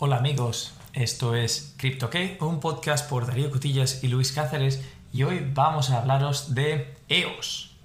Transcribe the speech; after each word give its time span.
Hola 0.00 0.18
amigos, 0.18 0.76
esto 0.92 1.34
es 1.34 1.74
CryptoK, 1.76 2.40
un 2.42 2.60
podcast 2.60 3.10
por 3.10 3.26
Darío 3.26 3.50
Cutillas 3.50 4.04
y 4.04 4.06
Luis 4.06 4.30
Cáceres 4.30 4.80
y 5.12 5.24
hoy 5.24 5.44
vamos 5.52 5.90
a 5.90 5.98
hablaros 5.98 6.54
de 6.54 6.94
EOS. 7.08 7.76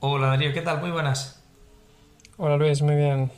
Hola 0.00 0.26
Darío, 0.26 0.52
¿qué 0.52 0.62
tal? 0.62 0.80
Muy 0.80 0.90
buenas. 0.90 1.44
Hola 2.38 2.56
Luis, 2.56 2.82
muy 2.82 2.96
bien. 2.96 3.30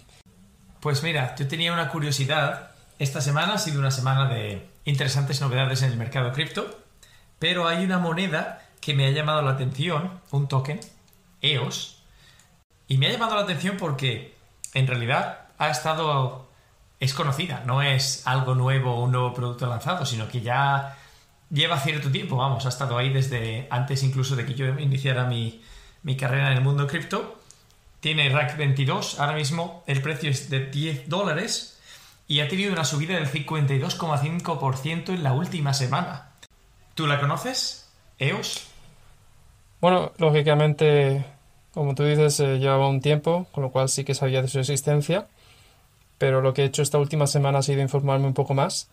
Pues 0.80 1.02
mira, 1.02 1.34
yo 1.34 1.46
tenía 1.46 1.74
una 1.74 1.90
curiosidad. 1.90 2.70
Esta 2.98 3.20
semana 3.20 3.56
ha 3.56 3.58
sido 3.58 3.80
una 3.80 3.90
semana 3.90 4.32
de 4.32 4.66
interesantes 4.86 5.42
novedades 5.42 5.82
en 5.82 5.90
el 5.90 5.98
mercado 5.98 6.32
cripto, 6.32 6.80
pero 7.38 7.68
hay 7.68 7.84
una 7.84 7.98
moneda 7.98 8.66
que 8.80 8.94
me 8.94 9.06
ha 9.06 9.10
llamado 9.10 9.42
la 9.42 9.50
atención, 9.50 10.22
un 10.30 10.48
token, 10.48 10.80
EOS, 11.42 12.02
y 12.88 12.96
me 12.96 13.08
ha 13.08 13.12
llamado 13.12 13.34
la 13.34 13.42
atención 13.42 13.76
porque 13.76 14.33
en 14.74 14.86
realidad 14.86 15.46
ha 15.58 15.70
estado. 15.70 16.48
es 17.00 17.14
conocida, 17.14 17.62
no 17.66 17.82
es 17.82 18.26
algo 18.26 18.54
nuevo, 18.54 19.02
un 19.02 19.12
nuevo 19.12 19.32
producto 19.32 19.66
lanzado, 19.66 20.04
sino 20.06 20.28
que 20.28 20.40
ya 20.40 20.96
lleva 21.50 21.78
cierto 21.78 22.10
tiempo, 22.10 22.36
vamos, 22.36 22.66
ha 22.66 22.68
estado 22.68 22.98
ahí 22.98 23.12
desde 23.12 23.66
antes 23.70 24.02
incluso 24.02 24.36
de 24.36 24.44
que 24.44 24.54
yo 24.54 24.66
iniciara 24.78 25.24
mi, 25.24 25.62
mi 26.02 26.16
carrera 26.16 26.50
en 26.50 26.58
el 26.58 26.64
mundo 26.64 26.86
cripto. 26.86 27.40
Tiene 28.00 28.28
RAC 28.28 28.56
22, 28.58 29.18
ahora 29.20 29.34
mismo 29.34 29.82
el 29.86 30.02
precio 30.02 30.30
es 30.30 30.50
de 30.50 30.66
10 30.66 31.08
dólares 31.08 31.80
y 32.26 32.40
ha 32.40 32.48
tenido 32.48 32.72
una 32.72 32.84
subida 32.84 33.14
del 33.14 33.28
52,5% 33.28 35.08
en 35.10 35.22
la 35.22 35.32
última 35.32 35.72
semana. 35.72 36.30
¿Tú 36.94 37.06
la 37.06 37.20
conoces? 37.20 37.90
¿EOS? 38.18 38.68
Bueno, 39.80 40.12
lógicamente 40.18 41.24
como 41.74 41.96
tú 41.96 42.04
dices, 42.04 42.38
eh, 42.40 42.58
llevaba 42.58 42.88
un 42.88 43.00
tiempo, 43.00 43.46
con 43.52 43.64
lo 43.64 43.70
cual 43.70 43.88
sí 43.88 44.04
que 44.04 44.14
sabía 44.14 44.40
de 44.40 44.48
su 44.48 44.60
existencia, 44.60 45.26
pero 46.18 46.40
lo 46.40 46.54
que 46.54 46.62
he 46.62 46.64
hecho 46.66 46.82
esta 46.82 46.98
última 46.98 47.26
semana 47.26 47.58
ha 47.58 47.62
sido 47.62 47.82
informarme 47.82 48.26
un 48.26 48.34
poco 48.34 48.54
más 48.54 48.88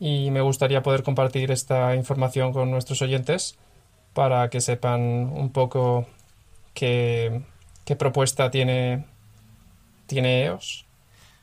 y 0.00 0.30
me 0.30 0.40
gustaría 0.40 0.82
poder 0.82 1.02
compartir 1.02 1.50
esta 1.50 1.94
información 1.94 2.54
con 2.54 2.70
nuestros 2.70 3.02
oyentes 3.02 3.56
para 4.14 4.48
que 4.48 4.62
sepan 4.62 5.00
un 5.00 5.50
poco 5.52 6.06
qué, 6.72 7.42
propuesta 7.98 8.50
tiene, 8.50 9.04
tiene 10.06 10.44
EOS 10.44 10.86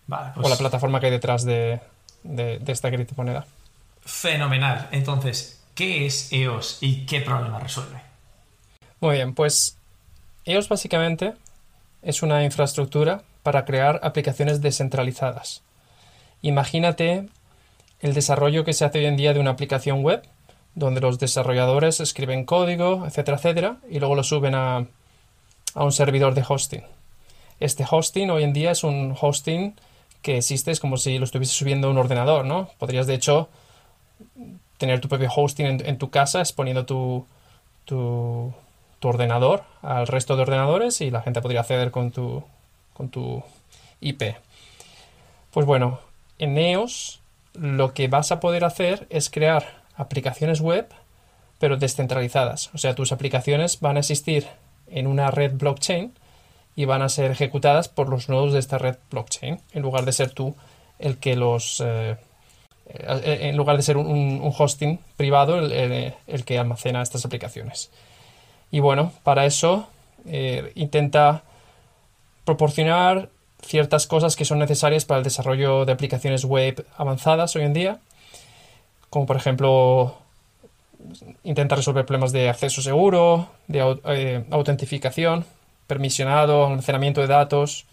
o 0.08 0.12
la 0.12 0.34
pues 0.34 0.58
plataforma 0.58 1.00
que 1.00 1.08
hay 1.08 1.12
detrás 1.12 1.44
de, 1.44 1.82
de 2.24 2.72
esta 2.72 2.90
criptomoneda. 2.90 3.46
Fenomenal. 4.02 4.88
Entonces, 4.92 5.62
¿qué 5.76 6.06
es 6.06 6.32
EOS 6.32 6.80
y 6.82 7.06
qué 7.06 7.22
problema 7.22 7.60
resuelve? 7.60 8.02
Muy 9.02 9.18
bien, 9.18 9.36
pues 9.36 9.77
EOS 10.48 10.70
básicamente 10.70 11.34
es 12.02 12.24
una 12.24 12.44
infraestructura 12.46 13.24
para 13.44 13.66
crear 13.66 14.00
aplicaciones 14.02 14.62
descentralizadas. 14.62 15.62
Imagínate 16.42 17.28
el 18.00 18.14
desarrollo 18.14 18.64
que 18.64 18.74
se 18.74 18.86
hace 18.86 19.00
hoy 19.00 19.06
en 19.06 19.18
día 19.18 19.34
de 19.34 19.42
una 19.42 19.52
aplicación 19.52 20.04
web, 20.04 20.24
donde 20.74 21.02
los 21.02 21.20
desarrolladores 21.20 22.00
escriben 22.00 22.46
código, 22.46 23.06
etcétera, 23.06 23.38
etcétera, 23.38 23.78
y 23.90 24.00
luego 24.00 24.16
lo 24.16 24.24
suben 24.24 24.56
a, 24.56 24.86
un 25.76 25.92
servidor 25.92 26.34
de 26.34 26.46
hosting. 26.48 26.84
Este 27.60 27.86
hosting 27.90 28.30
hoy 28.30 28.44
en 28.44 28.54
día 28.54 28.72
es 28.72 28.84
un 28.84 29.16
hosting 29.20 29.76
que 30.22 30.38
existe, 30.38 30.72
es 30.72 30.80
como 30.80 30.98
si 30.98 31.18
lo 31.18 31.26
estuviese 31.26 31.54
subiendo 31.54 31.88
a 31.88 31.92
un 31.92 31.98
ordenador, 31.98 32.46
¿no? 32.46 32.70
Podrías, 32.78 33.06
de 33.06 33.16
hecho, 33.16 33.50
tener 34.78 35.02
tu 35.02 35.10
propio 35.10 35.30
hosting 35.36 35.82
en, 35.84 35.98
tu 35.98 36.10
casa 36.10 36.40
exponiendo 36.40 36.86
tu, 36.86 37.26
tu 37.86 38.54
tu 39.00 39.10
ordenador 39.10 39.64
al 39.82 40.08
resto 40.08 40.36
de 40.36 40.42
ordenadores 40.44 41.02
y 41.02 41.12
la 41.12 41.22
gente 41.22 41.42
podría 41.42 41.62
acceder 41.62 41.92
con 41.92 42.12
tu, 42.12 42.44
con 42.94 43.10
tu 43.10 43.44
IP. 44.02 44.36
Pues 45.52 45.66
bueno, 45.66 46.00
en 46.40 46.58
EOS 46.58 47.20
lo 47.54 47.94
que 47.94 48.08
vas 48.08 48.32
a 48.32 48.40
poder 48.40 48.64
hacer 48.64 49.08
es 49.10 49.30
crear 49.30 49.82
aplicaciones 49.96 50.62
web, 50.62 50.88
pero 51.60 51.78
descentralizadas. 51.78 52.70
O 52.74 52.78
sea, 52.78 52.96
tus 52.96 53.12
aplicaciones 53.12 53.80
van 53.80 53.98
a 53.98 54.02
existir 54.02 54.48
en 54.88 55.08
una 55.08 55.32
red 55.32 55.54
blockchain 55.54 56.14
y 56.76 56.86
van 56.86 57.02
a 57.02 57.10
ser 57.10 57.32
ejecutadas 57.32 57.90
por 57.90 58.10
los 58.10 58.30
nodos 58.30 58.54
de 58.54 58.60
esta 58.60 58.78
red 58.78 58.98
blockchain, 59.10 59.60
en 59.74 59.82
lugar 59.82 60.06
de 60.06 60.12
ser 60.12 60.32
tú 60.32 60.56
el 61.00 61.18
que 61.18 61.36
los... 61.36 61.82
Eh, 61.84 62.16
eh, 62.90 63.40
en 63.42 63.58
lugar 63.58 63.76
de 63.76 63.84
ser 63.84 63.98
un, 63.98 64.54
hosting 64.58 65.00
privado 65.18 65.60
el 65.60 66.46
que 66.46 66.60
almacena 66.60 67.02
estas 67.02 67.26
aplicaciones. 67.26 67.90
Y 68.72 68.80
bueno, 68.80 69.14
para 69.24 69.46
eso 69.46 69.88
eh, 70.26 70.72
intenta 70.76 71.44
proporcionar 72.46 73.30
ciertas 73.62 74.08
cosas 74.08 74.36
que 74.36 74.46
son 74.46 74.60
necesarias 74.60 75.06
para 75.06 75.20
el 75.20 75.24
desarrollo 75.24 75.86
de 75.86 75.92
aplicaciones 75.92 76.46
web 76.46 76.86
avanzadas 76.98 77.56
hoy 77.56 77.64
en 77.64 77.74
día, 77.74 78.00
como 79.10 79.26
por 79.26 79.36
ejemplo 79.36 80.18
intenta 81.44 81.76
resolver 81.76 82.06
problemas 82.06 82.32
de 82.32 82.50
acceso 82.50 82.82
seguro, 82.82 83.50
de 83.68 83.98
eh, 84.06 84.46
autentificación, 84.52 85.46
permisionado, 85.88 86.66
almacenamiento 86.66 87.22
de 87.22 87.28
datos, 87.28 87.86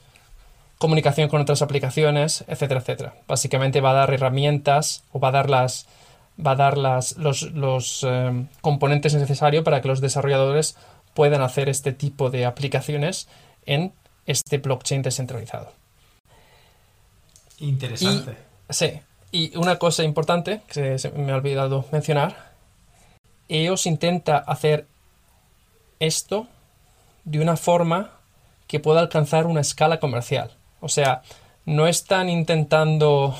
comunicación 0.78 1.28
con 1.28 1.40
otras 1.40 1.62
aplicaciones, 1.62 2.44
etcétera, 2.48 2.80
etcétera. 2.80 3.14
Básicamente 3.28 3.80
va 3.80 3.90
a 3.90 3.94
dar 3.94 4.12
herramientas 4.12 5.04
o 5.12 5.20
va 5.20 5.28
a 5.28 5.32
dar 5.32 5.50
las 5.50 5.86
va 6.38 6.52
a 6.52 6.56
dar 6.56 6.78
las, 6.78 7.16
los, 7.16 8.04
eh, 8.06 8.46
componentes 8.60 9.14
necesarios 9.14 9.64
para 9.64 9.80
que 9.80 9.88
los 9.88 10.00
desarrolladores 10.00 10.76
puedan 11.14 11.42
hacer 11.42 11.68
este 11.68 11.92
tipo 11.92 12.30
de 12.30 12.44
aplicaciones 12.44 13.28
en 13.66 13.92
este 14.26 14.58
blockchain 14.58 15.02
descentralizado. 15.02 15.72
Interesante. 17.58 18.36
sí, 18.68 19.00
y 19.30 19.56
una 19.56 19.78
cosa 19.78 20.02
importante 20.02 20.60
que 20.66 20.98
se 20.98 21.10
me 21.10 21.32
ha 21.32 21.36
olvidado 21.36 21.84
mencionar, 21.92 22.52
EOS 23.48 23.86
intenta 23.86 24.38
hacer 24.38 24.86
esto 26.00 26.48
de 27.24 27.40
una 27.40 27.56
forma 27.56 28.12
que 28.66 28.80
pueda 28.80 29.00
alcanzar 29.00 29.46
una 29.46 29.60
escala 29.60 30.00
comercial. 30.00 30.50
O 30.80 30.88
sea, 30.88 31.22
no 31.64 31.86
están 31.86 32.28
intentando 32.28 33.34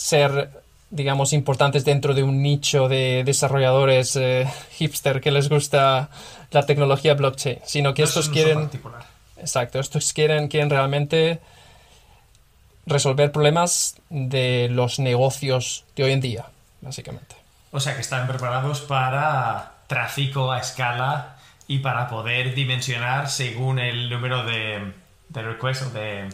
ser, 0.00 0.50
digamos, 0.88 1.32
importantes 1.32 1.84
dentro 1.84 2.14
de 2.14 2.22
un 2.22 2.42
nicho 2.42 2.88
de 2.88 3.22
desarrolladores 3.24 4.16
eh, 4.16 4.48
hipster 4.72 5.20
que 5.20 5.30
les 5.30 5.48
gusta 5.50 6.08
la 6.50 6.64
tecnología 6.64 7.14
blockchain, 7.14 7.58
sino 7.64 7.92
que 7.92 8.02
estos 8.02 8.30
quieren... 8.30 8.70
Exacto, 9.36 9.78
estos 9.78 10.12
quieren, 10.12 10.48
quieren 10.48 10.68
realmente 10.68 11.40
resolver 12.86 13.32
problemas 13.32 13.96
de 14.10 14.68
los 14.70 14.98
negocios 14.98 15.84
de 15.96 16.04
hoy 16.04 16.12
en 16.12 16.20
día, 16.20 16.46
básicamente. 16.80 17.36
O 17.72 17.80
sea 17.80 17.94
que 17.94 18.00
están 18.00 18.26
preparados 18.26 18.80
para 18.80 19.74
tráfico 19.86 20.52
a 20.52 20.60
escala 20.60 21.36
y 21.66 21.78
para 21.78 22.08
poder 22.08 22.54
dimensionar 22.54 23.30
según 23.30 23.78
el 23.78 24.10
número 24.10 24.44
de, 24.44 24.92
de 25.28 25.42
requests 25.42 25.86
o 25.86 25.90
de, 25.90 26.28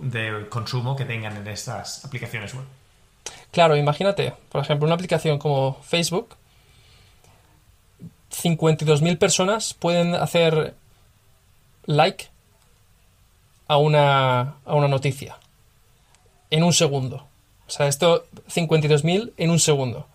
de 0.00 0.48
consumo 0.48 0.96
que 0.96 1.04
tengan 1.04 1.36
en 1.36 1.46
estas 1.48 2.04
aplicaciones 2.04 2.54
web. 2.54 2.64
Claro, 3.50 3.76
imagínate, 3.76 4.32
por 4.50 4.62
ejemplo, 4.62 4.86
una 4.86 4.94
aplicación 4.94 5.38
como 5.38 5.78
Facebook, 5.82 6.36
52.000 8.30 9.18
personas 9.18 9.74
pueden 9.74 10.14
hacer 10.14 10.74
like 11.86 12.28
a 13.66 13.76
una, 13.76 14.54
a 14.64 14.74
una 14.74 14.88
noticia 14.88 15.36
en 16.50 16.62
un 16.62 16.72
segundo. 16.72 17.26
O 17.66 17.70
sea, 17.70 17.86
esto 17.86 18.26
52.000 18.48 19.32
en 19.36 19.50
un 19.50 19.58
segundo. 19.58 20.06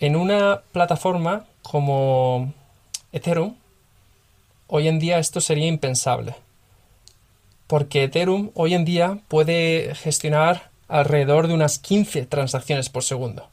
En 0.00 0.16
una 0.16 0.62
plataforma 0.72 1.46
como 1.62 2.52
Ethereum, 3.12 3.56
hoy 4.68 4.88
en 4.88 4.98
día 4.98 5.18
esto 5.18 5.40
sería 5.40 5.66
impensable. 5.66 6.36
Porque 7.66 8.04
Ethereum 8.04 8.50
hoy 8.54 8.74
en 8.74 8.84
día 8.84 9.18
puede 9.28 9.94
gestionar 9.96 10.67
alrededor 10.88 11.46
de 11.46 11.54
unas 11.54 11.78
15 11.78 12.26
transacciones 12.26 12.88
por 12.88 13.04
segundo. 13.04 13.48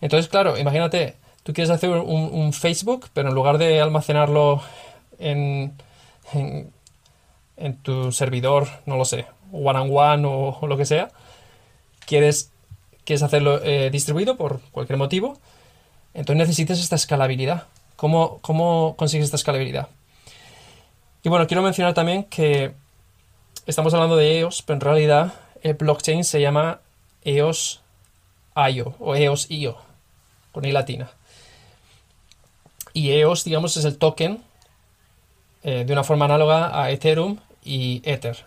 Entonces, 0.00 0.28
claro, 0.28 0.56
imagínate, 0.58 1.16
tú 1.42 1.52
quieres 1.52 1.70
hacer 1.70 1.90
un, 1.90 2.52
Facebook, 2.52 3.08
pero 3.12 3.28
en 3.28 3.34
lugar 3.34 3.58
de 3.58 3.80
almacenarlo 3.80 4.62
en, 5.18 5.74
en, 6.32 7.76
tu 7.82 8.12
servidor, 8.12 8.68
no 8.86 8.96
lo 8.96 9.04
sé, 9.04 9.26
one 9.52 9.78
on 9.78 9.90
one 9.92 10.26
o, 10.26 10.66
lo 10.66 10.76
que 10.76 10.86
sea, 10.86 11.10
quieres, 12.06 12.50
quieres 13.04 13.22
hacerlo 13.22 13.60
eh, 13.62 13.90
distribuido 13.90 14.36
por 14.36 14.60
cualquier 14.72 14.98
motivo, 14.98 15.38
entonces 16.14 16.38
necesitas 16.38 16.78
esta 16.78 16.96
escalabilidad. 16.96 17.64
¿Cómo, 17.96 18.38
¿Cómo 18.40 18.94
consigues 18.96 19.26
esta 19.26 19.36
escalabilidad? 19.36 19.88
Y 21.22 21.28
bueno, 21.28 21.46
quiero 21.46 21.62
mencionar 21.62 21.94
también 21.94 22.24
que 22.24 22.72
estamos 23.66 23.94
hablando 23.94 24.16
de 24.16 24.40
EOS, 24.40 24.62
pero 24.62 24.74
en 24.74 24.80
realidad 24.80 25.32
el 25.64 25.74
blockchain 25.74 26.24
se 26.24 26.40
llama 26.40 26.78
EOS.io 27.24 28.94
o 29.00 29.16
EOS.io 29.16 29.76
con 30.52 30.64
I 30.64 30.70
latina. 30.70 31.10
Y 32.92 33.10
EOS, 33.10 33.42
digamos, 33.42 33.76
es 33.76 33.84
el 33.84 33.98
token 33.98 34.40
eh, 35.64 35.84
de 35.84 35.92
una 35.92 36.04
forma 36.04 36.26
análoga 36.26 36.80
a 36.80 36.90
Ethereum 36.90 37.38
y 37.64 38.02
Ether. 38.04 38.44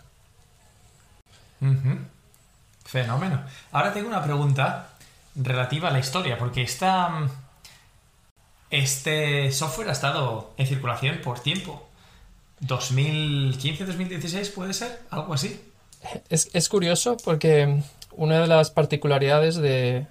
Fenómeno. 2.84 3.42
Ahora 3.72 3.92
tengo 3.92 4.08
una 4.08 4.22
pregunta 4.22 4.90
relativa 5.34 5.88
a 5.88 5.90
la 5.90 5.98
historia, 5.98 6.38
porque 6.38 6.62
esta, 6.62 7.08
mm, 7.08 7.30
este 8.70 9.50
software 9.50 9.88
ha 9.88 9.92
estado 9.92 10.54
en 10.56 10.66
circulación 10.68 11.20
por 11.20 11.40
tiempo. 11.40 11.88
2015-2016 12.60 14.54
puede 14.54 14.72
ser, 14.72 15.02
algo 15.10 15.34
así. 15.34 15.67
Es, 16.28 16.50
es 16.52 16.68
curioso 16.68 17.16
porque 17.24 17.82
una 18.12 18.40
de 18.40 18.46
las 18.46 18.70
particularidades 18.70 19.56
de, 19.56 20.06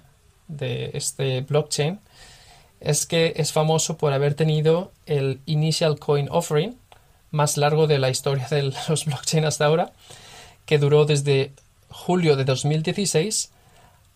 de 0.48 0.90
este 0.94 1.42
blockchain 1.42 2.00
es 2.80 3.06
que 3.06 3.34
es 3.36 3.52
famoso 3.52 3.96
por 3.96 4.12
haber 4.12 4.34
tenido 4.34 4.92
el 5.06 5.40
Initial 5.46 5.98
Coin 5.98 6.28
Offering 6.30 6.76
más 7.30 7.56
largo 7.56 7.86
de 7.86 7.98
la 7.98 8.10
historia 8.10 8.46
de 8.48 8.72
los 8.88 9.04
blockchain 9.04 9.44
hasta 9.44 9.66
ahora, 9.66 9.92
que 10.66 10.78
duró 10.78 11.04
desde 11.04 11.52
julio 11.90 12.36
de 12.36 12.44
2016 12.44 13.50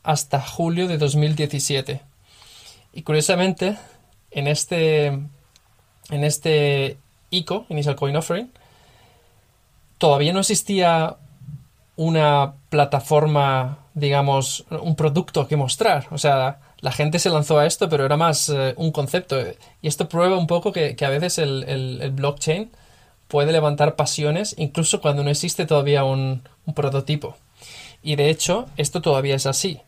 hasta 0.03 0.41
julio 0.41 0.89
de 0.89 0.99
2017. 0.99 2.01
Y 2.93 3.03
curiosamente, 3.03 3.77
en 4.31 4.47
este, 4.47 5.07
en 5.07 6.25
este 6.25 6.99
ICO, 7.31 7.67
Initial 7.69 7.97
Coin 7.97 8.17
Offering, 8.17 8.51
todavía 9.99 10.33
no 10.33 10.41
existía 10.41 11.17
una 11.97 12.55
plataforma, 12.69 13.79
digamos, 13.95 14.65
un 14.71 14.97
producto 14.97 15.47
que 15.47 15.57
mostrar. 15.57 16.07
O 16.11 16.19
sea, 16.19 16.61
la 16.81 16.93
gente 16.93 17.19
se 17.19 17.31
lanzó 17.31 17.59
a 17.59 17.67
esto, 17.67 17.89
pero 17.89 18.05
era 18.05 18.17
más 18.17 18.49
eh, 18.49 18.75
un 18.77 18.93
concepto. 18.93 19.37
Y 19.81 19.89
esto 19.89 20.09
prueba 20.09 20.37
un 20.37 20.47
poco 20.47 20.73
que, 20.73 20.97
a 21.01 21.09
veces 21.09 21.39
el, 21.39 22.11
blockchain 22.15 22.71
puede 23.29 23.53
levantar 23.53 23.97
pasiones 23.97 24.55
incluso 24.59 25.01
cuando 25.01 25.23
no 25.23 25.31
existe 25.31 25.67
todavía 25.67 26.05
un, 26.05 26.43
prototipo. 26.75 27.37
Y 28.03 28.17
de 28.17 28.31
hecho, 28.31 28.67
esto 28.77 29.01
todavía 29.01 29.37
es 29.37 29.47
así. 29.47 29.81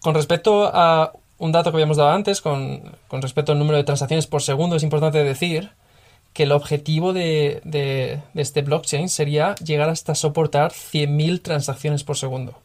Con 0.00 0.14
respecto 0.14 0.70
a 0.72 1.12
un 1.38 1.52
dato 1.52 1.70
que 1.70 1.76
habíamos 1.76 1.98
dado 1.98 2.10
antes, 2.10 2.40
con 2.40 2.96
respecto 3.10 3.52
al 3.52 3.58
número 3.58 3.76
de 3.76 3.84
transacciones 3.84 4.26
por 4.26 4.42
segundo, 4.42 4.76
es 4.76 4.82
importante 4.82 5.22
decir 5.22 5.70
que 6.36 6.42
el 6.42 6.52
objetivo 6.52 7.14
de, 7.14 7.62
de- 7.64 8.20
de 8.34 8.42
este 8.42 8.60
blockchain 8.60 9.08
sería 9.08 9.54
llegar 9.54 9.88
hasta 9.88 10.14
soportar 10.14 10.70
100.000 10.72 11.40
transacciones 11.40 12.04
por 12.04 12.18
segundo. 12.18 12.60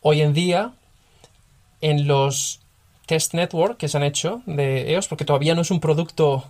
Hoy 0.00 0.22
en 0.22 0.32
día, 0.32 0.72
en 1.82 2.06
los 2.06 2.60
test 3.04 3.34
network 3.34 3.76
que 3.76 3.88
se 3.88 3.98
han 3.98 4.02
hecho 4.02 4.40
de 4.46 4.92
EOS, 4.94 5.08
porque 5.08 5.26
todavía 5.26 5.54
no 5.54 5.60
es 5.60 5.70
un 5.70 5.80
producto, 5.80 6.44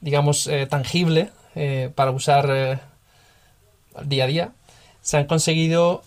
digamos, 0.00 0.46
eh, 0.46 0.66
tangible 0.66 1.30
eh, 1.56 1.90
para 1.92 2.12
usar 2.12 2.46
eh, 2.50 2.78
día 4.04 4.24
a 4.24 4.26
día, 4.28 4.52
se 5.02 5.16
han 5.16 5.26
conseguido 5.26 6.04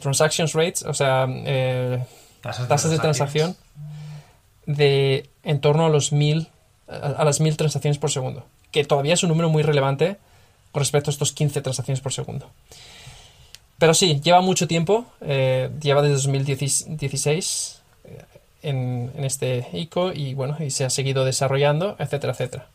transactions 0.00 0.54
rates, 0.54 0.82
o 0.84 0.94
sea, 0.94 1.26
Tasas 2.40 2.68
tasas 2.68 2.90
de 2.90 2.98
transacción 2.98 3.54
de 4.64 5.28
en 5.42 5.60
torno 5.60 5.84
a 5.84 5.88
los 5.90 6.12
mil 6.12 6.48
a, 6.88 7.24
las 7.24 7.40
mil 7.40 7.56
transacciones 7.56 7.98
por 7.98 8.10
segundo, 8.10 8.44
que 8.70 8.84
todavía 8.84 9.14
es 9.14 9.22
un 9.22 9.28
número 9.28 9.48
muy 9.48 9.62
relevante 9.62 10.16
con 10.72 10.80
respecto 10.80 11.10
a 11.10 11.12
estos 11.12 11.32
15 11.32 11.60
transacciones 11.62 12.00
por 12.00 12.12
segundo. 12.12 12.50
Pero 13.78 13.94
sí, 13.94 14.20
lleva 14.22 14.40
mucho 14.40 14.66
tiempo, 14.66 15.06
eh, 15.20 15.70
lleva 15.80 16.02
desde 16.02 16.14
2016 16.14 17.82
eh, 18.04 18.24
en, 18.62 19.12
en 19.14 19.24
este 19.24 19.68
ICO 19.72 20.12
y 20.12 20.34
bueno, 20.34 20.56
y 20.60 20.70
se 20.70 20.84
ha 20.84 20.90
seguido 20.90 21.24
desarrollando, 21.24 21.96
etcétera, 21.98 22.32
etcétera. 22.32 22.66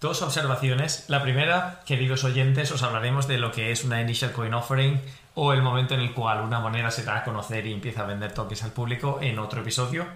Dos 0.00 0.20
observaciones. 0.20 1.04
La 1.08 1.22
primera, 1.22 1.80
queridos 1.86 2.22
oyentes, 2.24 2.70
os 2.70 2.82
hablaremos 2.82 3.26
de 3.26 3.38
lo 3.38 3.50
que 3.50 3.72
es 3.72 3.82
una 3.82 4.00
Initial 4.02 4.32
Coin 4.32 4.52
Offering 4.52 5.00
o 5.34 5.54
el 5.54 5.62
momento 5.62 5.94
en 5.94 6.00
el 6.00 6.12
cual 6.12 6.42
una 6.42 6.60
moneda 6.60 6.90
se 6.90 7.02
da 7.02 7.16
a 7.16 7.24
conocer 7.24 7.66
y 7.66 7.72
empieza 7.72 8.02
a 8.02 8.06
vender 8.06 8.32
tokens 8.32 8.62
al 8.62 8.72
público 8.72 9.18
en 9.22 9.38
otro 9.38 9.62
episodio. 9.62 10.06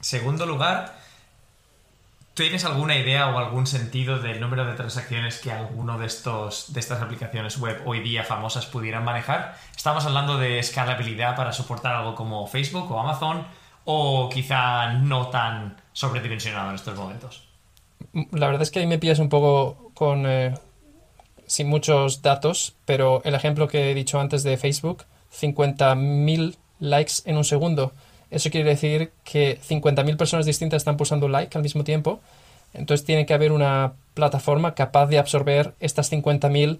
Segundo 0.00 0.46
lugar, 0.46 0.96
¿tienes 2.34 2.64
alguna 2.64 2.96
idea 2.96 3.28
o 3.28 3.38
algún 3.38 3.66
sentido 3.66 4.18
del 4.18 4.40
número 4.40 4.64
de 4.64 4.74
transacciones 4.74 5.38
que 5.38 5.52
alguno 5.52 5.98
de, 5.98 6.06
estos, 6.06 6.72
de 6.72 6.80
estas 6.80 7.02
aplicaciones 7.02 7.58
web 7.58 7.82
hoy 7.84 8.00
día 8.00 8.24
famosas 8.24 8.66
pudieran 8.66 9.04
manejar? 9.04 9.56
Estamos 9.76 10.04
hablando 10.06 10.38
de 10.38 10.58
escalabilidad 10.58 11.36
para 11.36 11.52
soportar 11.52 11.94
algo 11.94 12.14
como 12.14 12.46
Facebook 12.46 12.90
o 12.90 13.00
Amazon 13.00 13.46
o 13.84 14.28
quizá 14.28 14.92
no 14.92 15.28
tan 15.28 15.76
sobredimensionado 15.92 16.68
en 16.70 16.74
estos 16.74 16.96
momentos. 16.96 17.48
La 18.32 18.46
verdad 18.46 18.62
es 18.62 18.70
que 18.70 18.80
ahí 18.80 18.86
me 18.86 18.98
pillas 18.98 19.18
un 19.18 19.28
poco 19.28 19.90
con 19.94 20.26
eh, 20.26 20.54
sin 21.46 21.68
muchos 21.68 22.22
datos, 22.22 22.76
pero 22.84 23.22
el 23.24 23.34
ejemplo 23.34 23.66
que 23.66 23.90
he 23.90 23.94
dicho 23.94 24.20
antes 24.20 24.42
de 24.42 24.56
Facebook, 24.56 25.04
50.000 25.32 26.56
likes 26.80 27.14
en 27.24 27.36
un 27.36 27.44
segundo. 27.44 27.92
Eso 28.30 28.50
quiere 28.50 28.68
decir 28.70 29.10
que 29.24 29.58
50.000 29.60 30.16
personas 30.16 30.44
distintas 30.46 30.78
están 30.82 30.96
pulsando 30.96 31.28
like 31.28 31.56
al 31.56 31.62
mismo 31.62 31.84
tiempo. 31.84 32.20
Entonces 32.74 33.06
tiene 33.06 33.24
que 33.24 33.32
haber 33.34 33.52
una 33.52 33.94
plataforma 34.14 34.74
capaz 34.74 35.06
de 35.06 35.18
absorber 35.18 35.72
estas 35.80 36.10
50.000. 36.12 36.78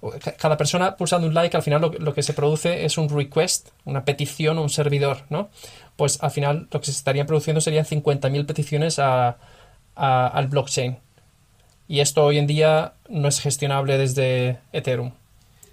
o 0.00 0.10
ca- 0.12 0.32
Cada 0.32 0.56
persona 0.56 0.96
pulsando 0.96 1.26
un 1.26 1.34
like, 1.34 1.56
al 1.56 1.62
final 1.64 1.80
lo, 1.98 2.14
que 2.14 2.22
se 2.22 2.32
produce 2.32 2.84
es 2.84 2.96
un 2.98 3.08
request, 3.08 3.70
una 3.84 4.04
petición, 4.04 4.58
un 4.58 4.70
servidor, 4.70 5.22
¿no? 5.30 5.48
Pues 5.96 6.22
al 6.22 6.30
final 6.30 6.68
lo 6.70 6.80
que 6.80 6.86
se 6.86 6.92
estarían 6.92 7.26
produciendo 7.26 7.60
serían 7.60 7.84
50.000 7.86 8.46
peticiones 8.46 8.98
a, 9.00 9.36
a- 9.96 10.26
al 10.28 10.46
blockchain. 10.46 10.98
Y 11.88 12.00
esto 12.00 12.24
hoy 12.24 12.38
en 12.38 12.46
día 12.46 12.92
no 13.08 13.28
es 13.28 13.40
gestionable 13.40 13.98
desde 13.98 14.58
Ethereum. 14.72 15.10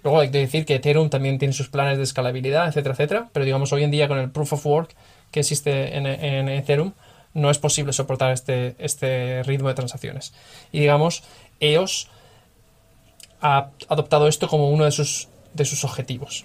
Luego 0.02 0.18
hay 0.20 0.30
que 0.30 0.38
decir 0.38 0.66
que 0.66 0.74
Ethereum 0.74 1.08
también 1.10 1.38
tiene 1.38 1.54
sus 1.54 1.68
planes 1.68 1.96
de 1.96 2.02
escalabilidad, 2.04 2.66
etcétera, 2.66 2.94
etcétera. 2.94 3.28
Pero 3.32 3.44
digamos, 3.44 3.72
hoy 3.72 3.84
en 3.84 3.92
día 3.92 4.08
con 4.08 4.18
el 4.18 4.30
Proof 4.30 4.54
of 4.54 4.66
Work 4.66 4.90
que 5.32 5.40
existe 5.40 5.96
en, 5.96 6.48
Ethereum, 6.48 6.92
no 7.34 7.50
es 7.50 7.58
posible 7.58 7.92
soportar 7.92 8.32
este, 8.32 8.76
este 8.78 9.42
ritmo 9.42 9.68
de 9.68 9.74
transacciones. 9.74 10.32
Y 10.70 10.80
digamos, 10.80 11.24
EOS 11.58 12.08
ha 13.40 13.70
adoptado 13.88 14.28
esto 14.28 14.46
como 14.46 14.70
uno 14.70 14.84
de 14.84 14.92
sus, 14.92 15.28
de 15.54 15.64
sus 15.64 15.84
objetivos. 15.84 16.44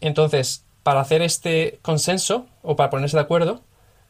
Entonces, 0.00 0.64
para 0.82 1.00
hacer 1.00 1.20
este 1.20 1.78
consenso 1.82 2.46
o 2.62 2.76
para 2.76 2.88
ponerse 2.88 3.16
de 3.16 3.22
acuerdo, 3.22 3.62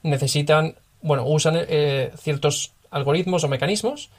necesitan, 0.02 0.76
bueno, 1.02 1.24
usan 1.26 1.54
eh, 1.56 2.12
ciertos 2.16 2.72
algoritmos 2.90 3.42
o 3.42 3.48
mecanismos. 3.48 4.10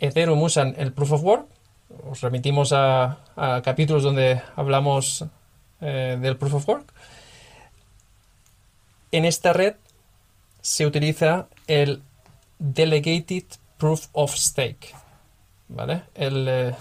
Ethereum 0.00 0.42
usan 0.42 0.74
el 0.76 0.92
Proof 0.92 1.12
of 1.12 1.24
Work. 1.24 1.46
Os 2.10 2.20
remitimos 2.20 2.74
a 2.74 3.16
capítulos 3.64 4.02
donde 4.02 4.42
hablamos 4.56 5.24
eh, 5.80 6.18
del 6.20 6.36
Proof 6.36 6.54
of 6.54 6.68
Work. 6.68 6.92
En 9.12 9.24
esta 9.24 9.52
red 9.52 9.76
se 10.60 10.86
utiliza 10.86 11.48
el 11.66 12.02
Delegated 12.58 13.44
Proof 13.78 14.08
of 14.12 14.34
Stake. 14.36 14.94
¿Vale? 15.68 16.02
El, 16.14 16.46
eh, 16.48 16.74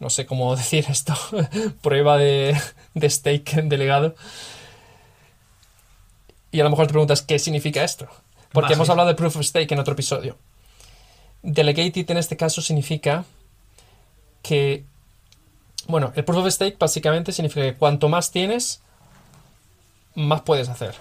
no 0.00 0.10
sé 0.10 0.26
cómo 0.26 0.54
decir 0.56 0.86
esto, 0.88 1.14
prueba 1.82 2.18
de, 2.18 2.56
de 2.94 3.10
stake 3.10 3.62
delegado. 3.62 4.14
Y 6.50 6.60
a 6.60 6.64
lo 6.64 6.70
mejor 6.70 6.86
te 6.86 6.92
preguntas, 6.92 7.22
¿qué 7.22 7.38
significa 7.38 7.84
esto? 7.84 8.08
Porque 8.52 8.70
Más 8.70 8.76
hemos 8.76 8.86
bien. 8.88 8.92
hablado 8.92 9.08
de 9.10 9.14
Proof 9.14 9.36
of 9.36 9.44
Stake 9.44 9.72
en 9.72 9.80
otro 9.80 9.92
episodio. 9.92 10.38
Delegated 11.42 12.10
en 12.10 12.16
este 12.16 12.36
caso 12.36 12.62
significa 12.62 13.24
que, 14.42 14.84
bueno, 15.88 16.12
el 16.14 16.24
Proof 16.24 16.44
of 16.44 16.52
Stake 16.52 16.76
básicamente 16.78 17.32
significa 17.32 17.62
que 17.62 17.74
cuanto 17.74 18.08
más 18.08 18.30
tienes, 18.30 18.80
más 20.14 20.42
puedes 20.42 20.68
hacer. 20.68 20.94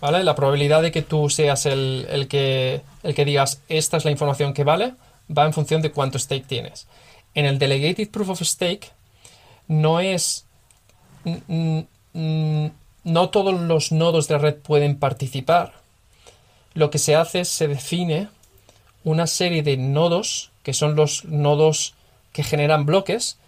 ¿Vale? 0.00 0.24
La 0.24 0.34
probabilidad 0.34 0.82
de 0.82 0.92
que 0.92 1.02
tú 1.02 1.30
seas 1.30 1.66
el, 1.66 2.06
el 2.10 2.28
que, 2.28 2.82
el 3.02 3.14
que 3.14 3.24
digas, 3.24 3.62
esta 3.68 3.96
es 3.96 4.04
la 4.04 4.10
información 4.10 4.52
que 4.52 4.64
vale, 4.64 4.94
va 5.36 5.46
en 5.46 5.52
función 5.52 5.80
de 5.80 5.92
cuánto 5.92 6.18
stake 6.18 6.46
tienes. 6.46 6.86
En 7.34 7.46
el 7.46 7.58
Delegated 7.58 8.10
Proof 8.10 8.30
of 8.30 8.42
Stake 8.42 8.90
no 9.68 10.00
es... 10.00 10.44
no 11.24 13.30
todos 13.30 13.60
los 13.60 13.92
nodos 13.92 14.28
de 14.28 14.34
la 14.34 14.40
red 14.40 14.56
pueden 14.56 14.98
participar. 14.98 15.72
Lo 16.74 16.90
que 16.90 16.98
se 16.98 17.16
hace 17.16 17.40
es 17.40 17.48
se 17.48 17.68
define 17.68 18.28
una 19.04 19.26
serie 19.26 19.62
de 19.62 19.76
nodos 19.76 20.50
que 20.62 20.74
son 20.74 20.96
los 20.96 21.24
nodos 21.24 21.94
que 22.32 22.44
generan 22.44 22.86
bloques. 22.86 23.38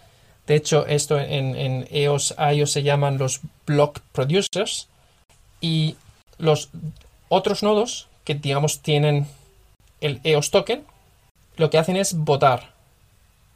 De 0.46 0.56
hecho, 0.56 0.86
esto 0.86 1.18
en, 1.18 1.86
EOS, 1.90 2.34
IOS 2.38 2.70
se 2.72 2.82
llaman 2.82 3.18
los 3.18 3.40
block 3.66 4.00
producers. 4.12 4.88
Y 5.60 5.96
los 6.38 6.68
otros 7.28 7.62
nodos 7.62 8.08
que, 8.24 8.34
digamos, 8.34 8.80
tienen 8.80 9.26
el 10.00 10.20
EOS 10.24 10.50
token, 10.50 10.84
lo 11.56 11.70
que 11.70 11.78
hacen 11.78 11.96
es 11.96 12.14
votar. 12.14 12.72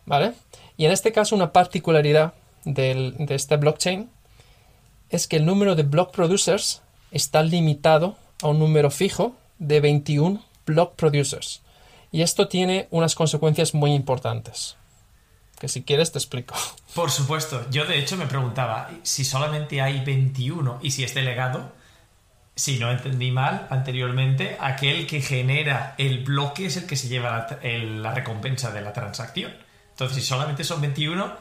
¿Vale? 0.06 0.32
Y 0.78 0.86
en 0.86 0.92
este 0.92 1.12
caso, 1.12 1.36
una 1.36 1.52
particularidad 1.52 2.32
del- 2.64 3.14
de 3.18 3.34
este 3.34 3.56
blockchain 3.56 4.08
es 5.10 5.26
que 5.26 5.36
el 5.36 5.44
número 5.46 5.74
de 5.74 5.82
block 5.82 6.12
producers 6.12 6.80
está 7.10 7.42
limitado 7.42 8.16
a 8.42 8.48
un 8.48 8.58
número 8.58 8.90
fijo 8.90 9.34
de 9.58 9.80
21 9.80 10.42
block 10.66 10.94
producers. 10.94 11.60
Y 12.12 12.22
esto 12.22 12.48
tiene 12.48 12.88
unas 12.90 13.14
consecuencias 13.14 13.74
muy 13.74 13.92
importantes. 13.92 14.76
Que 15.58 15.68
si 15.68 15.82
quieres 15.82 16.12
te 16.12 16.18
explico. 16.18 16.54
Por 16.94 17.10
supuesto. 17.10 17.68
Yo 17.70 17.84
de 17.84 17.98
hecho 17.98 18.16
me 18.16 18.26
preguntaba 18.26 18.90
si 19.02 19.24
solamente 19.24 19.80
hay 19.82 20.04
21 20.04 20.78
y 20.82 20.90
si 20.92 21.04
es 21.04 21.14
delegado, 21.14 21.72
si 22.54 22.78
no 22.78 22.90
entendí 22.90 23.30
mal 23.30 23.66
anteriormente, 23.70 24.56
aquel 24.60 25.06
que 25.06 25.20
genera 25.20 25.94
el 25.98 26.24
bloque 26.24 26.66
es 26.66 26.76
el 26.76 26.86
que 26.86 26.96
se 26.96 27.08
lleva 27.08 27.30
la, 27.30 27.58
el- 27.62 28.02
la 28.02 28.14
recompensa 28.14 28.70
de 28.72 28.80
la 28.80 28.92
transacción. 28.92 29.52
Entonces, 29.90 30.16
si 30.16 30.22
solamente 30.28 30.64
son 30.64 30.80
21, 30.80 31.32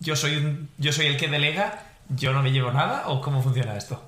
yo 0.00 0.16
soy, 0.16 0.36
un- 0.36 0.68
yo 0.78 0.92
soy 0.92 1.06
el 1.06 1.16
que 1.16 1.28
delega, 1.28 1.86
yo 2.08 2.32
no 2.32 2.42
me 2.42 2.50
llevo 2.52 2.70
nada, 2.72 3.08
¿o 3.08 3.20
cómo 3.20 3.42
funciona 3.42 3.76
esto? 3.76 4.02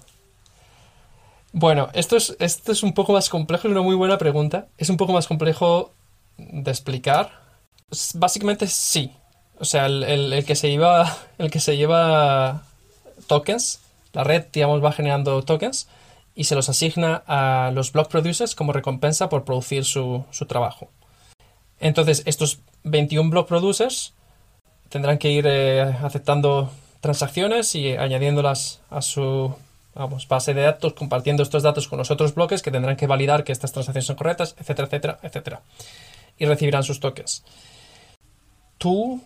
Bueno, 1.52 1.88
esto 1.94 2.16
es, 2.16 2.36
esto 2.38 2.72
es 2.72 2.82
un 2.82 2.92
poco 2.92 3.12
más 3.12 3.28
complejo, 3.30 3.66
es 3.68 3.72
una 3.72 3.80
muy 3.82 3.94
buena 3.94 4.18
pregunta. 4.18 4.66
Es 4.76 4.90
un 4.90 4.96
poco 4.96 5.12
más 5.12 5.26
complejo 5.26 5.94
de 6.36 6.70
explicar. 6.70 7.40
Básicamente 8.14 8.66
sí. 8.66 9.12
O 9.58 9.64
sea, 9.64 9.86
el, 9.86 10.02
el- 10.04 10.44
que 10.44 10.54
se 10.54 10.68
lleva, 10.70 11.16
el 11.38 11.50
que 11.50 11.60
se 11.60 11.76
lleva 11.76 12.62
tokens, 13.26 13.80
la 14.12 14.25
red, 14.25 14.44
digamos, 14.52 14.82
va 14.84 14.92
generando 14.92 15.42
tokens 15.42 15.88
y 16.34 16.44
se 16.44 16.54
los 16.54 16.68
asigna 16.68 17.22
a 17.26 17.70
los 17.72 17.92
block 17.92 18.08
producers 18.08 18.54
como 18.54 18.72
recompensa 18.72 19.28
por 19.28 19.44
producir 19.44 19.84
su, 19.84 20.25
su 20.30 20.46
trabajo. 20.46 20.90
Entonces, 21.80 22.22
estos 22.26 22.58
21 22.84 23.30
block 23.30 23.48
producers 23.48 24.12
tendrán 24.88 25.18
que 25.18 25.30
ir 25.30 25.46
eh, 25.48 25.82
aceptando 26.02 26.70
transacciones 27.00 27.75
y 27.75 27.92
añadiéndolas 27.96 28.80
a 28.90 29.02
su 29.02 29.54
vamos, 29.94 30.28
base 30.28 30.52
de 30.54 30.62
datos, 30.62 30.92
compartiendo 30.92 31.42
estos 31.42 31.62
datos 31.62 31.88
con 31.88 31.98
los 31.98 32.10
otros 32.10 32.34
bloques 32.34 32.62
que 32.62 32.70
tendrán 32.70 32.96
que 32.96 33.06
validar 33.06 33.44
que 33.44 33.52
estas 33.52 33.72
transacciones 33.72 34.06
son 34.06 34.16
correctas, 34.16 34.54
etcétera, 34.58 34.86
etcétera, 34.88 35.18
etcétera. 35.22 35.62
Y 36.38 36.44
recibirán 36.46 36.82
sus 36.84 37.00
tokens. 37.00 37.44
Tú, 38.78 39.22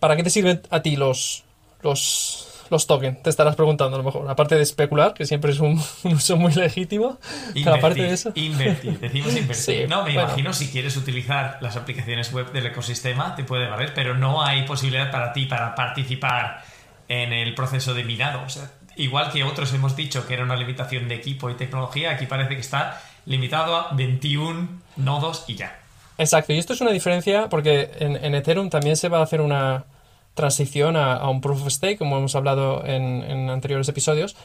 ¿para 0.00 0.16
qué 0.16 0.22
te 0.22 0.30
sirven 0.30 0.62
a 0.70 0.82
ti 0.82 0.96
los, 0.96 1.44
los, 1.82 2.64
los 2.70 2.86
tokens? 2.86 3.22
Te 3.22 3.30
estarás 3.30 3.54
preguntando 3.54 3.94
a 3.94 3.98
lo 3.98 4.04
mejor. 4.04 4.28
Aparte 4.28 4.56
de 4.56 4.62
especular, 4.62 5.14
que 5.14 5.26
siempre 5.26 5.52
es 5.52 5.60
un, 5.60 5.80
un 6.04 6.14
uso 6.14 6.36
muy 6.36 6.52
legítimo. 6.54 7.18
Pero 7.54 7.74
aparte 7.74 8.02
de 8.02 8.12
eso. 8.12 8.32
Invertir, 8.34 8.98
decimos 8.98 9.30
invertir. 9.36 9.82
Sí, 9.82 9.86
no, 9.88 9.98
me 9.98 10.14
bueno. 10.14 10.22
imagino 10.22 10.52
si 10.52 10.68
quieres 10.68 10.96
utilizar 10.96 11.58
las 11.60 11.76
aplicaciones 11.76 12.32
web 12.32 12.50
del 12.52 12.66
ecosistema, 12.66 13.36
te 13.36 13.44
puede 13.44 13.68
valer, 13.68 13.92
pero 13.94 14.16
no 14.16 14.42
hay 14.42 14.64
posibilidad 14.64 15.10
para 15.10 15.32
ti 15.32 15.46
para 15.46 15.74
participar 15.74 16.64
en 17.08 17.32
el 17.32 17.54
proceso 17.54 17.94
de 17.94 18.04
minado. 18.04 18.42
O 18.42 18.48
sea, 18.48 18.70
igual 18.96 19.30
que 19.30 19.44
otros 19.44 19.72
hemos 19.74 19.94
dicho 19.94 20.26
que 20.26 20.34
era 20.34 20.44
una 20.44 20.56
limitación 20.56 21.08
de 21.08 21.16
equipo 21.16 21.50
y 21.50 21.54
tecnología, 21.54 22.12
aquí 22.12 22.26
parece 22.26 22.54
que 22.54 22.60
está 22.60 23.00
limitado 23.26 23.76
a 23.76 23.92
21 23.94 24.80
nodos 24.96 25.44
y 25.46 25.56
ya. 25.56 25.79
Exacto, 26.20 26.52
y 26.52 26.58
esto 26.58 26.74
es 26.74 26.82
una 26.82 26.90
diferencia 26.90 27.48
porque 27.48 27.92
en, 27.98 28.34
Ethereum 28.34 28.68
también 28.68 28.98
se 28.98 29.08
va 29.08 29.20
a 29.20 29.22
hacer 29.22 29.40
una 29.40 29.86
transición 30.34 30.94
a, 30.94 31.26
un 31.30 31.40
proof 31.40 31.62
of 31.62 31.72
stake, 31.72 31.96
como 31.96 32.18
hemos 32.18 32.36
hablado 32.36 32.84
en, 32.84 33.22
en 33.22 33.48
anteriores 33.48 33.88
episodios. 33.88 34.36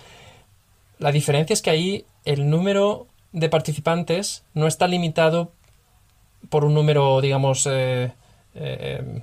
La 0.99 1.11
diferencia 1.11 1.53
es 1.53 1.61
que 1.61 1.71
ahí 1.71 2.05
el 2.23 2.49
número 2.49 3.07
de 3.33 3.49
participantes 3.49 4.45
no 4.53 4.67
está 4.67 4.87
limitado 4.87 5.51
por 6.49 6.63
un 6.63 6.73
número, 6.73 7.19
digamos, 7.19 7.67
eh, 7.69 8.13
eh, 8.53 9.21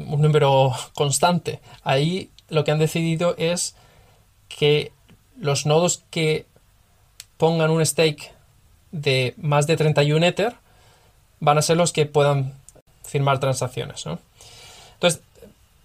un 0.00 0.20
número 0.20 0.74
constante. 0.94 1.60
Ahí 1.82 2.28
lo 2.50 2.62
que 2.62 2.72
han 2.72 2.78
decidido 2.78 3.36
es 3.38 3.74
que 4.48 4.92
los 5.38 5.64
nodos 5.64 6.04
que 6.10 6.44
pongan 7.38 7.70
un 7.70 7.86
stake 7.86 8.34
de 8.90 9.32
más 9.38 9.66
de 9.66 9.78
31 9.78 10.26
Ether 10.26 10.61
van 11.42 11.58
a 11.58 11.62
ser 11.62 11.76
los 11.76 11.92
que 11.92 12.06
puedan 12.06 12.54
firmar 13.04 13.40
transacciones. 13.40 14.06
¿no? 14.06 14.20
Entonces, 14.94 15.20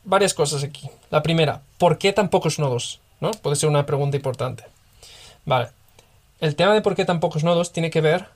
varias 0.03 0.35
cosas 0.35 0.63
aquí. 0.63 0.87
La 1.09 1.23
primera, 1.23 1.61
¿por 1.79 1.97
qué 1.97 2.13
tan 2.13 2.29
pocos 2.29 2.59
nodos? 2.59 2.99
¿no? 3.19 3.31
Puede 3.31 3.55
ser 3.55 3.67
una 3.67 3.85
pregunta 3.87 4.15
importante. 4.15 4.63
Vale. 5.45 5.69
El 6.39 6.55
tema 6.55 6.75
de 6.75 6.81
por 6.81 6.95
qué 6.95 7.05
tan 7.05 7.19
pocos 7.19 7.43
nodos 7.43 7.73
tiene 7.73 7.89
que 7.89 8.01
ver 8.01 8.27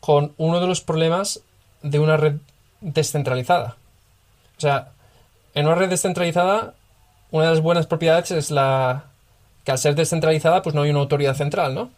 con 0.00 0.32
uno 0.38 0.58
de 0.60 0.66
los 0.66 0.80
problemas 0.80 1.42
de 1.82 1.98
una 1.98 2.16
red 2.16 2.36
descentralizada. 2.80 3.76
O 4.56 4.60
sea, 4.60 4.92
en 5.54 5.66
una 5.66 5.74
red 5.74 5.90
descentralizada, 5.90 6.72
una 7.30 7.44
de 7.44 7.50
las 7.50 7.60
buenas 7.60 7.86
propiedades 7.86 8.30
es 8.30 8.50
la 8.50 9.04
que 9.64 9.72
al 9.72 9.78
ser 9.78 9.94
descentralizada, 9.94 10.62
pues 10.62 10.74
no 10.74 10.80
hay 10.80 10.90
una 10.90 11.00
autoridad 11.00 11.34
central, 11.34 11.74
¿no? 11.74 11.90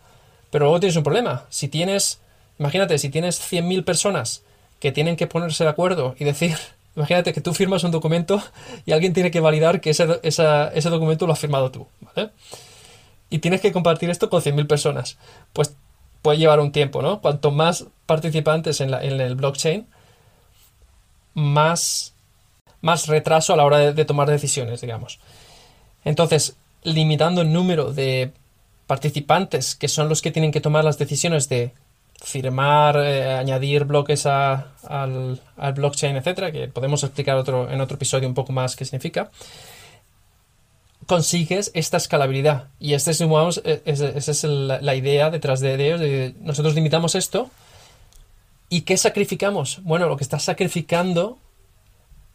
Pero 0.51 0.65
luego 0.65 0.81
tienes 0.81 0.97
un 0.97 1.05
problema. 1.05 1.45
Si 1.51 1.69
tienes, 1.69 2.19
imagínate, 2.61 2.97
si 2.99 3.09
tienes 3.09 3.41
100.000 3.41 3.85
personas 3.85 4.43
que 4.79 4.93
tienen 4.93 5.17
que 5.17 5.27
ponerse 5.27 5.65
de 5.65 5.71
acuerdo 5.71 6.15
y 6.21 6.25
decir, 6.25 6.57
imagínate 6.97 7.33
que 7.33 7.41
tú 7.41 7.53
firmas 7.55 7.83
un 7.83 7.91
documento 7.91 8.41
y 8.87 8.93
alguien 8.93 9.13
tiene 9.13 9.33
que 9.33 9.41
validar 9.41 9.81
que 9.81 9.91
ese, 9.91 10.07
ese 10.23 10.91
documento 10.91 11.27
lo 11.27 11.33
has 11.33 11.41
firmado 11.41 11.73
tú, 11.73 11.89
¿vale? 12.01 12.31
Y 13.31 13.39
tienes 13.41 13.61
que 13.61 13.73
compartir 13.73 14.11
esto 14.11 14.29
con 14.31 14.41
100.000 14.43 14.67
personas. 14.69 15.17
Pues 15.53 15.75
puede 16.23 16.39
llevar 16.39 16.61
un 16.61 16.71
tiempo, 16.73 17.01
¿no? 17.03 17.21
Cuanto 17.21 17.51
más 17.51 17.87
participantes 18.07 18.81
en, 18.81 18.91
la- 18.91 19.03
en 19.03 19.21
el 19.21 19.35
blockchain, 19.37 19.87
más, 21.35 22.13
más 22.81 23.07
retraso 23.07 23.53
a 23.53 23.57
la 23.57 23.65
hora 23.65 23.79
de, 23.79 23.93
de 23.93 24.05
tomar 24.05 24.29
decisiones, 24.29 24.81
digamos. 24.81 25.19
Entonces, 26.05 26.57
limitando 26.83 27.43
el 27.43 27.53
número 27.53 27.93
de 27.93 28.33
participantes 28.87 29.77
que 29.77 29.87
son 29.89 30.09
los 30.09 30.23
que 30.23 30.31
tienen 30.33 30.51
que 30.51 30.61
tomar 30.61 30.85
las 30.85 30.99
decisiones 30.99 31.49
de 31.49 31.73
firmar, 32.23 32.97
eh, 32.99 33.33
añadir 33.35 33.85
bloques 33.85 34.27
a- 34.27 34.73
al, 34.87 35.41
blockchain, 35.75 36.17
etcétera, 36.17 36.53
que 36.53 36.69
podemos 36.69 37.03
explicar 37.03 37.37
otro, 37.37 37.71
en 37.71 37.81
otro 37.81 37.97
episodio 37.97 38.29
un 38.29 38.35
poco 38.35 38.53
más 38.53 38.77
qué 38.77 38.85
significa, 38.85 39.31
consigues 41.07 41.71
esta 41.75 41.97
escalabilidad. 41.97 42.69
Y 42.79 42.95
esta 42.95 43.11
es, 43.11 43.21
eh, 43.21 43.83
es- 43.85 44.01
esa 44.01 44.31
es 44.31 44.45
la 44.45 44.95
idea 44.95 45.31
detrás 45.31 45.61
de 45.61 45.75
ellos. 45.75 46.35
nosotros 46.41 46.75
limitamos 46.75 47.15
esto. 47.15 47.51
¿Y 48.69 48.83
qué 48.83 48.97
sacrificamos? 48.97 49.81
Bueno, 49.83 50.09
lo 50.09 50.17
que 50.17 50.23
estás 50.23 50.45
sacrificando 50.45 51.39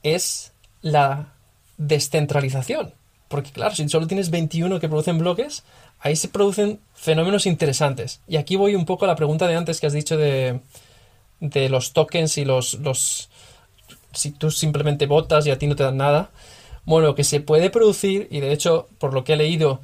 es 0.04 0.52
la 0.82 1.30
descentralización. 1.78 2.94
Porque 3.28 3.52
claro, 3.52 3.74
si 3.74 3.88
solo 3.90 4.08
tienes 4.08 4.30
21 4.30 4.80
que 4.80 4.88
producen 4.90 5.18
bloques, 5.18 5.64
ahí 6.00 6.16
se 6.16 6.28
producen 6.28 6.80
fenómenos 6.94 7.46
interesantes. 7.46 8.22
Y 8.28 8.38
aquí 8.38 8.56
voy 8.56 8.76
un 8.76 8.86
poco 8.86 9.06
a 9.06 9.08
la 9.08 9.16
pregunta 9.16 9.48
de 9.48 9.56
antes 9.56 9.80
que 9.80 9.88
has 9.88 9.94
dicho 9.94 10.18
de, 10.18 10.60
de 11.40 11.70
los 11.70 11.94
tokens 11.94 12.38
y 12.38 12.46
los, 12.46 12.76
los... 12.76 13.30
Si 14.14 14.32
tú 14.32 14.52
simplemente 14.52 15.08
votas 15.08 15.46
y 15.46 15.52
a 15.52 15.58
ti 15.58 15.68
no 15.68 15.76
te 15.76 15.84
dan 15.84 15.98
nada. 15.98 16.30
Bueno, 16.86 17.16
que 17.16 17.24
se 17.24 17.40
puede 17.40 17.70
producir, 17.70 18.28
y 18.30 18.40
de 18.40 18.54
hecho, 18.54 18.88
por 19.00 19.14
lo 19.14 19.24
que 19.24 19.34
he 19.34 19.38
leído, 19.38 19.82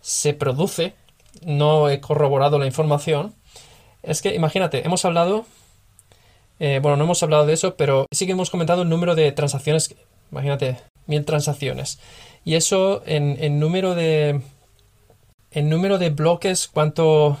se 0.00 0.34
produce, 0.34 0.94
no 1.42 1.88
he 1.88 2.00
corroborado 2.00 2.58
la 2.58 2.66
información, 2.66 3.34
es 4.02 4.20
que 4.20 4.34
imagínate, 4.34 4.84
hemos 4.84 5.06
hablado, 5.06 5.46
eh, 6.60 6.80
bueno, 6.82 6.98
no 6.98 7.04
hemos 7.04 7.22
hablado 7.22 7.46
de 7.46 7.54
eso, 7.54 7.76
pero 7.76 8.06
sí 8.12 8.26
que 8.26 8.32
hemos 8.32 8.50
comentado 8.50 8.82
el 8.82 8.90
número 8.90 9.14
de 9.14 9.32
transacciones, 9.32 9.94
imagínate, 10.30 10.76
mil 11.06 11.24
transacciones. 11.24 11.98
Y 12.44 12.56
eso 12.56 13.02
en 13.06 13.58
número 13.58 13.94
de, 13.94 14.42
en 15.54 15.68
número 15.70 15.98
de 15.98 16.10
bloques, 16.10 16.68
¿cuánto, 16.68 17.38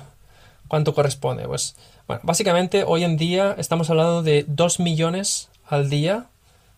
cuánto 0.68 0.94
corresponde? 0.94 1.46
Pues, 1.46 1.76
bueno, 2.06 2.20
básicamente 2.24 2.84
hoy 2.86 3.04
en 3.04 3.16
día 3.16 3.54
estamos 3.58 3.90
hablando 3.90 4.22
de 4.22 4.44
2 4.46 4.80
millones 4.80 5.48
al 5.68 5.90
día 5.90 6.26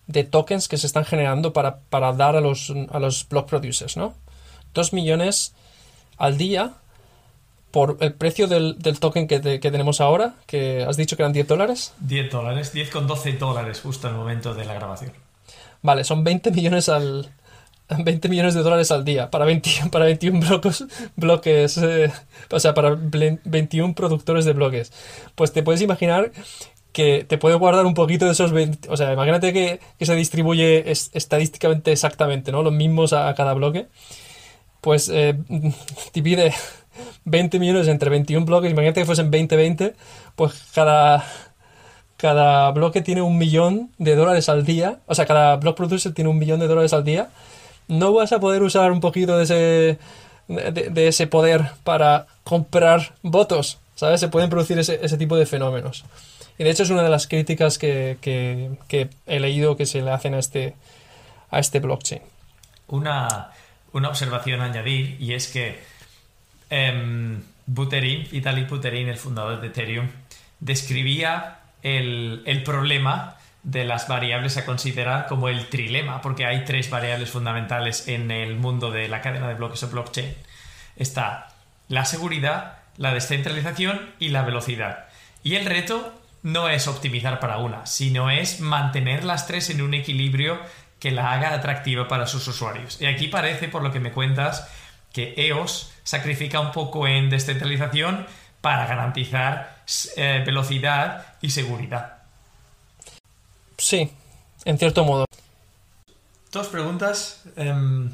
de 0.06 0.24
tokens 0.24 0.68
que 0.68 0.76
se 0.78 0.86
están 0.86 1.04
generando 1.04 1.52
para, 1.52 1.78
para 1.90 2.12
dar 2.12 2.36
a 2.36 2.40
los, 2.40 2.72
a 2.90 2.98
los 3.00 3.28
block 3.28 3.48
producers, 3.48 3.96
¿no? 3.96 4.14
2 4.74 4.92
millones 4.92 5.52
al 6.16 6.38
día 6.38 6.74
por 7.72 7.98
el 8.00 8.14
precio 8.14 8.46
del, 8.46 8.78
del 8.78 9.00
token 9.00 9.26
que, 9.26 9.40
te- 9.40 9.60
que 9.60 9.70
tenemos 9.70 10.00
ahora, 10.00 10.34
que 10.46 10.84
has 10.88 10.96
dicho 10.96 11.16
que 11.16 11.22
eran 11.22 11.32
10 11.32 11.48
dólares. 11.48 11.92
10 12.00 12.30
dólares, 12.30 12.72
10 12.72 12.90
con 12.90 13.06
12 13.06 13.32
dólares 13.34 13.80
justo 13.82 14.06
en 14.08 14.14
el 14.14 14.20
momento 14.20 14.54
de 14.54 14.64
la 14.64 14.74
grabación. 14.74 15.12
Vale, 15.82 16.04
son 16.04 16.24
20 16.24 16.52
millones 16.52 16.88
al 16.88 17.30
20 18.04 18.28
millones 18.28 18.54
de 18.54 18.62
dólares 18.62 18.90
al 18.90 19.04
día 19.04 19.30
para 19.30 19.44
20 19.44 19.70
para 19.92 20.04
21 20.06 20.40
bloques, 20.40 20.84
bloques 21.16 21.78
eh, 21.78 22.10
o 22.50 22.60
sea, 22.60 22.74
para 22.74 22.90
ble- 22.96 23.40
21 23.44 23.94
productores 23.94 24.44
de 24.44 24.52
bloques. 24.52 24.92
Pues 25.34 25.52
te 25.52 25.62
puedes 25.62 25.80
imaginar 25.82 26.32
que 26.92 27.24
te 27.28 27.36
puede 27.38 27.56
guardar 27.56 27.84
un 27.86 27.92
poquito 27.94 28.24
de 28.24 28.32
esos 28.32 28.52
20, 28.52 28.88
o 28.90 28.96
sea, 28.96 29.12
imagínate 29.12 29.52
que, 29.52 29.80
que 29.98 30.06
se 30.06 30.14
distribuye 30.14 30.90
es- 30.90 31.10
estadísticamente 31.12 31.92
exactamente, 31.92 32.52
¿no? 32.52 32.62
Los 32.62 32.72
mismos 32.72 33.12
a, 33.12 33.28
a 33.28 33.34
cada 33.34 33.52
bloque. 33.54 33.86
Pues 34.80 35.08
eh, 35.12 35.36
divide 36.14 36.54
20 37.24 37.58
millones 37.58 37.88
entre 37.88 38.08
21 38.10 38.46
bloques, 38.46 38.70
imagínate 38.70 39.00
que 39.00 39.06
fuesen 39.06 39.30
20-20, 39.30 39.94
pues 40.36 40.54
cada, 40.74 41.24
cada 42.16 42.70
bloque 42.70 43.02
tiene 43.02 43.20
un 43.22 43.36
millón 43.36 43.90
de 43.98 44.14
dólares 44.16 44.48
al 44.48 44.64
día, 44.64 45.00
o 45.06 45.14
sea, 45.14 45.26
cada 45.26 45.56
block 45.56 45.76
producer 45.76 46.14
tiene 46.14 46.30
un 46.30 46.38
millón 46.38 46.60
de 46.60 46.68
dólares 46.68 46.92
al 46.92 47.04
día, 47.04 47.28
no 47.88 48.12
vas 48.12 48.32
a 48.32 48.40
poder 48.40 48.62
usar 48.62 48.92
un 48.92 49.00
poquito 49.00 49.36
de 49.36 49.44
ese, 49.44 49.98
de, 50.48 51.08
ese 51.08 51.26
poder 51.26 51.70
para 51.84 52.26
comprar 52.44 53.14
votos. 53.22 53.78
¿Sabes? 53.94 54.20
Se 54.20 54.28
pueden 54.28 54.50
producir 54.50 54.78
ese, 54.78 55.00
ese 55.02 55.16
tipo 55.16 55.36
de 55.36 55.46
fenómenos. 55.46 56.04
Y 56.58 56.64
de 56.64 56.70
hecho 56.70 56.82
es 56.82 56.90
una 56.90 57.02
de 57.02 57.08
las 57.08 57.26
críticas 57.26 57.78
que, 57.78 58.18
que, 58.20 58.72
que 58.88 59.08
he 59.26 59.40
leído 59.40 59.76
que 59.76 59.86
se 59.86 60.02
le 60.02 60.10
hacen 60.10 60.34
a 60.34 60.38
este, 60.38 60.74
a 61.50 61.58
este 61.58 61.80
blockchain. 61.80 62.22
Una, 62.88 63.52
una 63.92 64.08
observación 64.08 64.60
a 64.60 64.66
añadir 64.66 65.16
y 65.18 65.32
es 65.32 65.48
que 65.48 65.80
eh, 66.70 67.38
Buterin, 67.66 68.28
Vitalik 68.30 68.68
Buterin, 68.68 69.08
el 69.08 69.16
fundador 69.16 69.60
de 69.60 69.68
Ethereum, 69.68 70.08
describía 70.60 71.60
el, 71.82 72.42
el 72.46 72.62
problema 72.62 73.35
de 73.66 73.84
las 73.84 74.06
variables 74.06 74.56
a 74.56 74.64
considerar 74.64 75.26
como 75.26 75.48
el 75.48 75.68
trilema, 75.68 76.22
porque 76.22 76.46
hay 76.46 76.64
tres 76.64 76.88
variables 76.88 77.30
fundamentales 77.30 78.06
en 78.06 78.30
el 78.30 78.54
mundo 78.54 78.92
de 78.92 79.08
la 79.08 79.20
cadena 79.20 79.48
de 79.48 79.54
bloques 79.54 79.82
o 79.82 79.88
blockchain. 79.88 80.36
Está 80.94 81.48
la 81.88 82.04
seguridad, 82.04 82.78
la 82.96 83.12
descentralización 83.12 84.14
y 84.20 84.28
la 84.28 84.42
velocidad. 84.42 85.06
Y 85.42 85.56
el 85.56 85.66
reto 85.66 86.14
no 86.44 86.68
es 86.68 86.86
optimizar 86.86 87.40
para 87.40 87.58
una, 87.58 87.86
sino 87.86 88.30
es 88.30 88.60
mantener 88.60 89.24
las 89.24 89.48
tres 89.48 89.68
en 89.68 89.82
un 89.82 89.94
equilibrio 89.94 90.60
que 91.00 91.10
la 91.10 91.32
haga 91.32 91.52
atractiva 91.52 92.06
para 92.06 92.28
sus 92.28 92.46
usuarios. 92.46 93.00
Y 93.00 93.06
aquí 93.06 93.26
parece, 93.26 93.66
por 93.66 93.82
lo 93.82 93.90
que 93.90 93.98
me 93.98 94.12
cuentas, 94.12 94.70
que 95.12 95.34
EOS 95.36 95.92
sacrifica 96.04 96.60
un 96.60 96.70
poco 96.70 97.08
en 97.08 97.30
descentralización 97.30 98.26
para 98.60 98.86
garantizar 98.86 99.82
eh, 100.16 100.44
velocidad 100.46 101.34
y 101.40 101.50
seguridad. 101.50 102.15
Sí, 103.78 104.10
en 104.64 104.78
cierto 104.78 105.04
modo. 105.04 105.26
Dos 106.52 106.68
preguntas. 106.68 107.42
Um, 107.56 108.10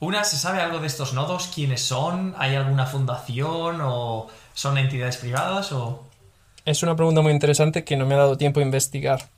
una, 0.00 0.24
¿se 0.24 0.36
sabe 0.36 0.60
algo 0.60 0.78
de 0.78 0.86
estos 0.86 1.12
nodos? 1.12 1.50
¿Quiénes 1.54 1.82
son? 1.82 2.34
¿Hay 2.38 2.54
alguna 2.54 2.86
fundación 2.86 3.80
o 3.82 4.28
son 4.54 4.78
entidades 4.78 5.16
privadas? 5.16 5.72
O... 5.72 6.06
Es 6.64 6.82
una 6.82 6.94
pregunta 6.96 7.20
muy 7.20 7.32
interesante 7.32 7.84
que 7.84 7.96
no 7.96 8.06
me 8.06 8.14
ha 8.14 8.18
dado 8.18 8.36
tiempo 8.36 8.60
a 8.60 8.62
investigar. 8.62 9.28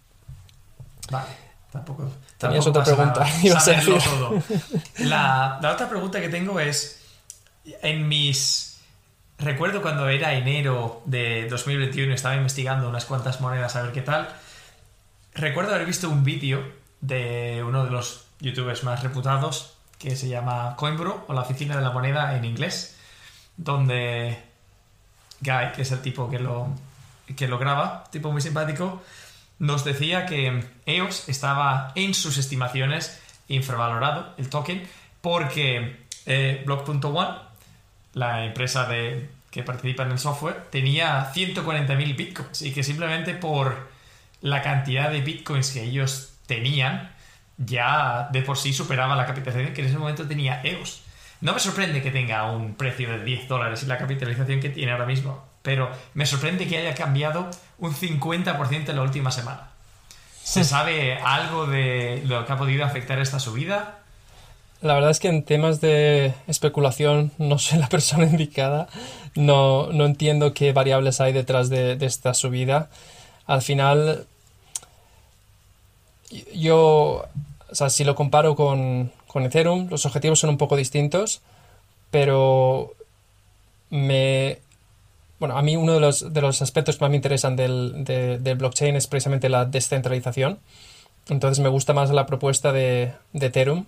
Vale, 1.11 1.29
tampoco. 1.73 2.11
Tenías 2.39 2.65
tampoco 2.65 2.69
otra 2.69 2.85
pregunta, 2.85 3.27
ibas 3.43 3.69
a 3.69 3.73
Saberlo 3.73 3.95
decir. 3.95 4.11
todo. 4.11 4.43
La, 4.99 5.59
la 5.61 5.73
otra 5.73 5.89
pregunta 5.89 6.21
que 6.21 6.29
tengo 6.29 6.61
es: 6.61 7.01
en 7.83 8.09
mis. 8.09 8.81
Recuerdo 9.39 9.81
cuando 9.81 10.09
era 10.09 10.35
enero 10.35 11.03
de 11.07 11.49
2021, 11.49 12.13
estaba 12.13 12.37
investigando 12.37 12.89
unas 12.89 13.07
cuantas 13.07 13.41
monedas 13.41 13.75
a 13.77 13.83
ver 13.83 13.93
qué 13.93 14.03
tal. 14.03 14.29
Recuerdo 15.35 15.75
haber 15.75 15.87
visto 15.87 16.09
un 16.09 16.25
vídeo 16.25 16.63
de 17.01 17.63
uno 17.65 17.85
de 17.85 17.91
los 17.91 18.27
youtubers 18.41 18.85
más 18.85 19.03
reputados 19.03 19.77
que 19.99 20.17
se 20.17 20.29
llama 20.29 20.75
Coinbro 20.77 21.25
o 21.29 21.33
la 21.33 21.43
oficina 21.43 21.77
de 21.77 21.83
la 21.83 21.91
moneda 21.91 22.37
en 22.37 22.45
inglés, 22.45 22.97
donde 23.57 24.43
Guy, 25.41 25.73
que 25.75 25.83
es 25.83 25.93
el 25.93 26.01
tipo 26.01 26.29
que 26.31 26.39
lo, 26.39 26.69
que 27.37 27.49
lo 27.49 27.59
graba, 27.59 28.05
tipo 28.11 28.33
muy 28.33 28.41
simpático, 28.41 29.03
nos 29.59 29.85
decía 29.85 30.27
que 30.27 30.65
EOS 30.87 31.29
estaba 31.29 31.93
en 31.95 32.15
sus 32.15 32.39
estimaciones 32.39 33.21
infravalorado, 33.49 34.35
el 34.39 34.49
token, 34.49 34.89
porque 35.21 36.07
eh, 36.25 36.63
Block.one, 36.65 37.37
la 38.15 38.47
empresa 38.47 38.87
de, 38.87 39.29
que 39.51 39.63
participa 39.63 40.05
en 40.05 40.13
el 40.13 40.19
software, 40.19 40.69
tenía 40.71 41.31
140.000 41.33 42.17
bitcoins 42.17 42.63
y 42.63 42.73
que 42.73 42.83
simplemente 42.83 43.35
por 43.35 43.90
la 44.41 44.63
cantidad 44.63 45.11
de 45.11 45.21
bitcoins 45.21 45.71
que 45.71 45.83
ellos 45.83 46.35
tenían, 46.47 47.11
ya 47.59 48.29
de 48.33 48.43
por 48.43 48.57
sí 48.57 48.73
superaba 48.73 49.17
la 49.17 49.27
capitalización 49.27 49.75
que 49.75 49.83
en 49.83 49.89
ese 49.89 49.99
momento 49.99 50.27
tenía 50.27 50.61
EOS. 50.63 51.03
No 51.41 51.55
me 51.55 51.61
sorprende 51.61 52.03
que 52.03 52.11
tenga 52.11 52.51
un 52.51 52.75
precio 52.75 53.11
de 53.11 53.25
10 53.25 53.49
dólares 53.49 53.83
y 53.83 53.87
la 53.87 53.99
capitalización 53.99 54.61
que 54.61 54.69
tiene 54.69 54.93
ahora 54.93 55.07
mismo, 55.07 55.43
pero 55.63 55.91
me 56.15 56.27
sorprende 56.27 56.67
que 56.67 56.79
haya 56.79 56.95
cambiado 56.95 57.49
un 57.79 57.95
50% 57.95 58.91
en 58.91 58.97
la 58.97 59.03
última 59.03 59.31
semana. 59.31 59.69
¿Se 60.43 60.65
sabe 60.65 61.17
algo 61.19 61.67
de 61.67 62.23
lo 62.27 62.45
que 62.45 62.53
ha 62.53 62.59
podido 62.59 62.85
afectar 62.85 63.19
esta 63.21 63.39
subida? 63.39 64.01
La 64.83 64.95
verdad 64.95 65.11
es 65.11 65.21
que 65.21 65.29
en 65.29 65.45
temas 65.45 65.81
de 65.81 66.35
especulación 66.47 67.33
no 67.39 67.59
soy 67.59 67.79
la 67.79 67.89
persona 67.91 68.25
indicada. 68.25 68.89
No, 69.35 69.93
no 69.93 70.07
entiendo 70.07 70.55
qué 70.55 70.73
variables 70.73 71.21
hay 71.21 71.33
detrás 71.33 71.69
de, 71.69 71.97
de 71.97 72.07
esta 72.07 72.35
subida. 72.35 72.91
Al 73.47 73.63
final, 73.63 74.27
yo, 76.55 77.27
o 77.71 77.75
sea, 77.75 77.91
si 77.91 78.05
lo 78.05 78.15
comparo 78.15 78.55
con, 78.57 79.13
con 79.27 79.45
Ethereum, 79.45 79.89
los 79.91 80.07
objetivos 80.07 80.39
son 80.39 80.51
un 80.51 80.59
poco 80.59 80.77
distintos, 80.77 81.41
pero 82.11 82.95
me, 83.91 84.59
bueno, 85.39 85.57
a 85.57 85.63
mí 85.63 85.77
uno 85.77 85.95
de 85.95 86.01
los, 86.01 86.33
de 86.33 86.41
los 86.41 86.63
aspectos 86.63 86.97
que 86.97 87.05
más 87.05 87.11
me 87.11 87.17
interesan 87.17 87.57
del, 87.57 88.05
de- 88.05 88.39
del 88.39 88.57
blockchain 88.59 88.97
es 88.97 89.07
precisamente 89.07 89.49
la 89.49 89.65
descentralización. 89.65 90.59
Entonces 91.29 91.63
me 91.63 91.69
gusta 91.69 91.93
más 91.93 92.11
la 92.11 92.27
propuesta 92.27 92.73
de, 92.73 93.13
de 93.33 93.47
Ethereum 93.47 93.85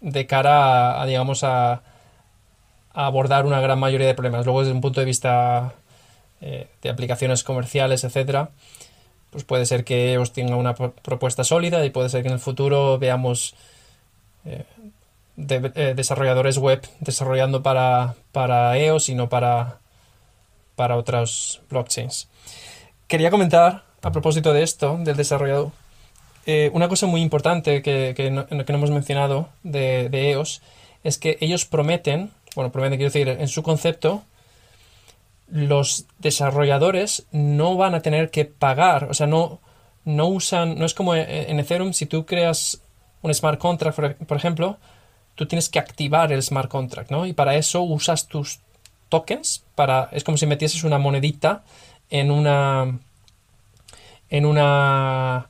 de 0.00 0.26
cara 0.26 1.00
a, 1.00 1.06
digamos, 1.06 1.42
a, 1.44 1.72
a 2.92 3.06
abordar 3.06 3.46
una 3.46 3.60
gran 3.60 3.78
mayoría 3.78 4.06
de 4.06 4.14
problemas. 4.14 4.44
Luego, 4.44 4.60
desde 4.60 4.72
un 4.72 4.80
punto 4.82 5.00
de 5.00 5.06
vista 5.06 5.74
eh, 6.40 6.68
de 6.82 6.90
aplicaciones 6.90 7.42
comerciales, 7.44 8.04
etcétera, 8.04 8.50
pues 9.36 9.44
puede 9.44 9.66
ser 9.66 9.84
que 9.84 10.14
EOS 10.14 10.32
tenga 10.32 10.56
una 10.56 10.74
pro- 10.74 10.94
propuesta 11.02 11.44
sólida 11.44 11.84
y 11.84 11.90
puede 11.90 12.08
ser 12.08 12.22
que 12.22 12.28
en 12.28 12.32
el 12.32 12.40
futuro 12.40 12.98
veamos 12.98 13.54
eh, 14.46 14.64
eh, 15.36 15.92
desarrolladores 15.94 16.56
web 16.56 16.80
desarrollando 17.00 17.62
para, 17.62 18.14
para 18.32 18.78
EOS 18.78 19.10
y 19.10 19.14
no 19.14 19.28
para, 19.28 19.76
para 20.74 20.96
otros 20.96 21.60
blockchains. 21.68 22.28
Quería 23.08 23.30
comentar, 23.30 23.84
a 24.00 24.10
propósito 24.10 24.54
de 24.54 24.62
esto, 24.62 24.96
del 25.00 25.18
desarrollador, 25.18 25.70
eh, 26.46 26.70
una 26.72 26.88
cosa 26.88 27.06
muy 27.06 27.20
importante 27.20 27.82
que, 27.82 28.14
que 28.16 28.30
no 28.30 28.46
hemos 28.50 28.90
mencionado 28.90 29.50
de, 29.64 30.08
de 30.08 30.30
EOS 30.30 30.62
es 31.04 31.18
que 31.18 31.36
ellos 31.42 31.66
prometen, 31.66 32.30
bueno, 32.54 32.72
prometen, 32.72 32.96
quiero 32.98 33.12
decir, 33.12 33.28
en 33.28 33.48
su 33.48 33.62
concepto, 33.62 34.22
los 35.48 36.06
desarrolladores 36.18 37.26
no 37.30 37.76
van 37.76 37.94
a 37.94 38.00
tener 38.00 38.30
que 38.30 38.44
pagar, 38.44 39.04
o 39.10 39.14
sea, 39.14 39.26
no, 39.26 39.60
no 40.04 40.26
usan, 40.26 40.78
no 40.78 40.86
es 40.86 40.94
como 40.94 41.14
en 41.14 41.60
Ethereum, 41.60 41.92
si 41.92 42.06
tú 42.06 42.26
creas 42.26 42.80
un 43.22 43.34
smart 43.34 43.58
contract, 43.58 44.24
por, 44.24 44.36
ejemplo, 44.36 44.78
tú 45.34 45.46
tienes 45.46 45.68
que 45.68 45.78
activar 45.78 46.32
el 46.32 46.42
smart 46.42 46.70
contract, 46.70 47.10
¿no? 47.10 47.26
Y 47.26 47.32
para 47.32 47.56
eso 47.56 47.82
usas 47.82 48.26
tus 48.26 48.60
tokens, 49.08 49.64
para, 49.74 50.08
es 50.12 50.24
como 50.24 50.36
si 50.36 50.46
metieses 50.46 50.84
una 50.84 50.98
monedita 50.98 51.64
en 52.10 52.30
una, 52.30 52.98
en 54.30 54.46
una, 54.46 55.48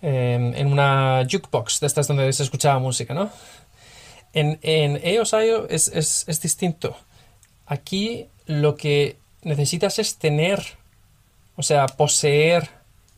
eh, 0.00 0.52
en 0.56 0.66
una 0.66 1.26
jukebox, 1.30 1.80
de 1.80 1.86
estas 1.86 2.08
donde 2.08 2.32
se 2.32 2.42
escuchaba 2.42 2.78
música, 2.78 3.14
¿no? 3.14 3.30
En, 4.32 4.58
en 4.62 5.00
EOS.io 5.02 5.68
es, 5.68 5.88
es, 5.88 6.24
es 6.26 6.40
distinto. 6.40 6.96
Aquí 7.66 8.28
lo 8.46 8.76
que 8.76 9.16
necesitas 9.42 9.98
es 9.98 10.16
tener, 10.16 10.62
o 11.56 11.62
sea, 11.62 11.86
poseer 11.86 12.70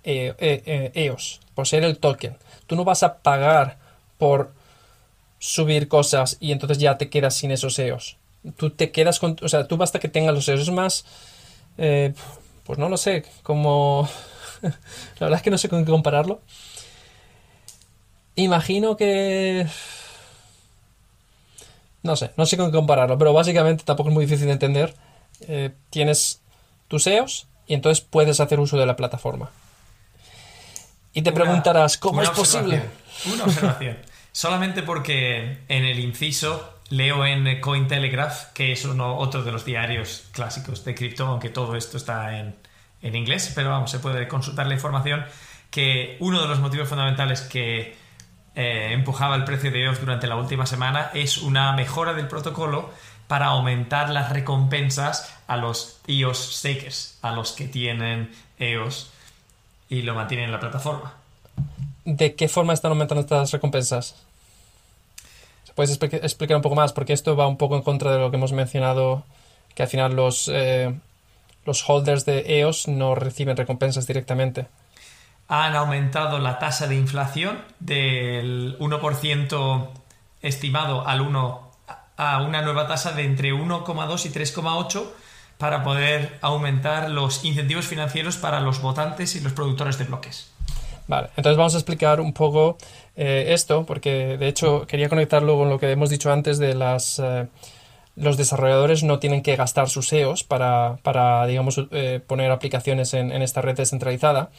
eh, 0.05 0.35
eh, 0.39 0.63
eh, 0.67 0.91
EOS, 0.95 1.41
poseer 1.55 1.85
el 1.85 1.99
token. 1.99 2.37
Tú 2.67 2.77
no 2.77 2.85
vas 2.85 3.03
a 3.03 3.19
pagar 3.19 3.79
por 4.19 4.53
subir 5.39 5.89
cosas 5.89 6.37
y 6.41 6.53
entonces 6.53 6.79
ya 6.79 6.97
te 6.97 7.11
quedas 7.11 7.35
sin 7.35 7.51
esos 7.51 7.79
EOS. 7.79 8.17
Tú 8.57 8.71
te 8.71 8.91
quedas 8.91 9.19
con, 9.19 9.37
o 9.43 9.49
sea, 9.49 9.67
tú 9.67 9.77
basta 9.77 9.99
que 9.99 10.09
tengas 10.09 10.35
los 10.35 10.49
EOS. 10.49 10.61
Es 10.61 10.71
más, 10.71 11.05
eh, 11.79 12.15
pues 12.65 12.79
no 12.79 12.89
lo 12.89 12.97
sé, 12.97 13.25
como... 13.43 14.09
La 14.63 15.27
verdad 15.27 15.37
es 15.37 15.43
que 15.43 15.51
no 15.51 15.59
sé 15.59 15.69
con 15.69 15.85
qué 15.85 15.91
compararlo. 15.91 16.41
Imagino 18.37 18.97
que... 18.97 19.67
No 22.03 22.17
sé, 22.17 22.33
no 22.37 22.45
sé 22.45 22.57
con 22.57 22.71
qué 22.71 22.77
compararlo, 22.77 23.17
pero 23.17 23.33
básicamente 23.33 23.85
tampoco 23.85 24.11
es 24.11 24.15
muy 24.15 24.27
difícil 24.27 24.47
de 24.47 24.53
entender. 24.53 24.95
Eh, 25.43 25.71
tienes 25.91 26.41
tus 26.89 27.07
EOS 27.07 27.47
y 27.67 27.75
entonces 27.75 28.05
puedes 28.09 28.41
hacer 28.41 28.61
uso 28.61 28.77
de 28.77 28.87
la 28.87 28.97
plataforma. 28.97 29.51
Y 31.13 31.23
te 31.23 31.31
Una- 31.31 31.41
preguntarás, 31.43 31.99
¿cómo 31.99 32.23
es 32.23 32.31
posible? 32.31 32.83
Una 33.33 33.45
observación. 33.45 33.99
Solamente 34.33 34.83
porque 34.83 35.59
en 35.69 35.85
el 35.85 36.01
inciso 36.01 36.71
leo 36.91 37.25
en 37.25 37.61
Cointelegraph, 37.61 38.53
que 38.53 38.73
es 38.73 38.85
uno, 38.85 39.17
otro 39.17 39.43
de 39.45 39.53
los 39.53 39.65
diarios 39.65 40.25
clásicos 40.33 40.85
de 40.85 40.95
cripto, 40.95 41.27
aunque 41.27 41.51
todo 41.51 41.77
esto 41.77 41.97
está 41.97 42.39
en, 42.39 42.57
en 43.01 43.15
inglés, 43.15 43.53
pero 43.55 43.71
vamos, 43.71 43.91
se 43.93 44.01
puede 44.01 44.27
consultar 44.27 44.67
la 44.67 44.75
información, 44.75 45.25
que 45.71 46.17
uno 46.21 46.43
de 46.43 46.49
los 46.49 46.59
motivos 46.59 46.89
fundamentales 46.89 47.43
que 47.43 47.97
eh, 48.57 48.89
empujaba 48.93 49.37
el 49.37 49.45
precio 49.45 49.71
de 49.71 49.85
EOS 49.85 50.01
durante 50.01 50.27
la 50.27 50.37
última 50.37 50.67
semana 50.67 51.11
es 51.15 51.39
una 51.39 51.73
mejora 51.73 52.13
del 52.13 52.27
protocolo 52.29 52.91
para 53.27 53.47
aumentar 53.47 54.11
las 54.11 54.31
recompensas 54.31 55.35
a 55.47 55.57
los 55.57 55.99
EOS 56.07 56.59
stakers, 56.59 57.19
a 57.23 57.33
los 57.33 57.53
que 57.53 57.67
tienen 57.69 58.33
EOS 58.59 59.11
y 59.89 60.03
lo 60.03 60.15
mantienen 60.15 60.47
en 60.47 60.53
la 60.53 60.61
plataforma. 60.61 61.15
¿De 62.05 62.35
qué 62.35 62.49
forma 62.49 62.73
están 62.75 62.91
aumentando 62.93 63.23
estas 63.23 63.51
recompensas? 63.51 64.15
¿Puedes 65.75 65.99
expli- 65.99 66.23
explicar 66.23 66.57
un 66.57 66.63
poco 66.63 66.77
más? 66.77 66.93
Porque 66.93 67.13
esto 67.13 67.35
va 67.37 67.47
un 67.49 67.57
poco 67.57 67.77
en 67.77 67.83
contra 67.83 68.13
de 68.13 68.19
lo 68.19 68.31
que 68.31 68.37
hemos 68.37 68.53
mencionado, 68.53 69.25
que 69.75 69.83
al 69.83 69.89
final 69.89 70.15
los, 70.15 70.49
eh, 70.53 70.95
los 71.65 71.89
holders 71.89 72.25
de 72.25 72.61
EOS 72.61 72.89
no 72.89 73.15
reciben 73.15 73.57
recompensas 73.57 74.07
directamente. 74.07 74.67
Han 75.49 75.75
aumentado 75.75 76.39
la 76.39 76.59
tasa 76.59 76.87
de 76.87 76.95
inflación 76.95 77.59
del 77.81 78.77
1% 78.79 79.89
estimado 80.43 81.07
al 81.07 81.21
1 81.21 81.71
a 82.17 82.43
una 82.43 82.63
nueva 82.63 82.87
tasa 82.87 83.13
de 83.13 83.25
entre 83.25 83.53
1,2 83.53 84.27
y 84.27 84.29
3,8 84.31 85.05
para 85.59 85.83
poder 85.83 86.39
aumentar 86.41 87.11
los 87.11 87.45
incentivos 87.45 87.87
financieros 87.87 88.37
para 88.37 88.61
los 88.61 88.81
votantes 88.81 89.37
y 89.37 89.41
los 89.41 89.53
productores 89.53 89.99
de 89.99 90.05
bloques. 90.05 90.51
Vale, 91.07 91.29
entonces 91.37 91.57
vamos 91.57 91.75
a 91.75 91.79
explicar 91.79 92.21
un 92.21 92.33
poco 92.33 92.79
eh, 93.17 93.47
esto, 93.49 93.85
porque 93.85 94.37
de 94.39 94.49
hecho 94.49 94.87
quería 94.87 95.09
conectarlo 95.09 95.57
con 95.57 95.69
lo 95.69 95.79
que 95.79 95.91
hemos 95.91 96.11
dicho 96.11 96.33
antes 96.33 96.59
de 96.59 96.75
las... 96.75 97.19
Eh, 97.19 97.47
los 98.17 98.37
desarrolladores 98.37 99.03
no 99.03 99.19
tienen 99.19 99.43
que 99.43 99.57
gastar 99.57 99.89
sus 99.89 100.13
EOS 100.13 100.45
para, 100.45 100.99
para 101.03 101.47
digamos, 101.47 101.81
eh, 101.91 102.21
poner 102.25 102.53
aplicaciones 102.53 103.13
en, 103.13 103.33
en, 103.33 103.43
esta 103.43 103.61
red 103.61 103.77
descentralizada. 103.77 104.51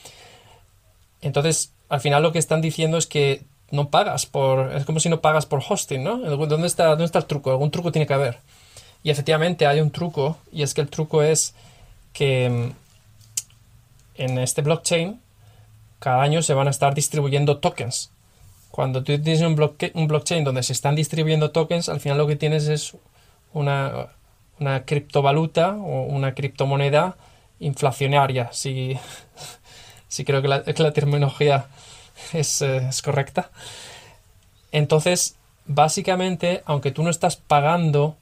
Entonces, 1.22 1.72
al 1.88 2.02
final 2.02 2.22
lo 2.22 2.34
que 2.34 2.40
están 2.40 2.60
diciendo 2.60 2.98
es 2.98 3.08
que 3.08 3.44
no 3.76 3.90
pagas 3.90 4.26
por... 4.26 4.74
Es 4.74 4.86
como 4.86 5.00
si 5.00 5.10
no 5.10 5.22
pagas 5.22 5.46
por 5.46 5.62
hosting, 5.68 6.04
¿no? 6.04 6.18
¿Dónde 6.18 6.68
está, 6.68 6.88
dónde 6.90 7.06
está 7.06 7.20
el 7.20 7.26
truco? 7.26 7.52
Algún 7.52 7.72
truco 7.72 7.92
tiene 7.92 8.08
que 8.08 8.14
haber. 8.14 8.40
Y 9.04 9.12
efectivamente 9.12 9.68
hay 9.68 9.82
un 9.82 9.92
truco, 9.92 10.38
y 10.52 10.64
es 10.64 10.74
que 10.74 10.82
el 10.82 10.90
truco 10.90 11.22
es 11.22 11.54
que 12.12 12.50
mm, 12.50 12.72
en 14.16 14.40
este 14.40 14.64
blockchain 14.64 15.22
cada 16.00 16.24
año 16.24 16.42
se 16.42 16.54
van 16.54 16.68
a 16.68 16.72
estar 16.72 16.96
distribuyendo 16.96 17.60
tokens. 17.60 18.12
Cuando 18.72 19.04
tú 19.04 19.20
tienes 19.22 19.42
un, 19.42 19.60
un 19.94 20.08
blockchain 20.08 20.44
donde 20.44 20.64
se 20.64 20.74
están 20.74 20.96
distribuyendo 20.96 21.52
tokens, 21.52 21.88
al 21.88 22.00
final 22.00 22.18
lo 22.18 22.28
que 22.28 22.36
tienes 22.36 22.68
es 22.68 22.96
una, 23.54 24.08
una 24.60 24.86
criptovaluta 24.86 25.76
o 25.76 26.04
una 26.04 26.34
criptomoneda 26.34 27.16
inflacionaria, 27.60 28.52
si, 28.52 28.98
si 30.08 30.26
creo 30.26 30.42
que 30.42 30.48
la, 30.48 30.64
que 30.64 30.84
la 30.84 30.94
terminología 30.94 31.68
es, 32.34 32.62
eh, 32.62 32.88
es, 32.90 33.02
correcta. 33.02 33.50
Entonces, 34.72 35.36
básicamente, 35.66 36.62
aunque 36.66 36.92
tú 36.92 37.04
no 37.04 37.10
estás 37.10 37.36
pagando 37.38 38.18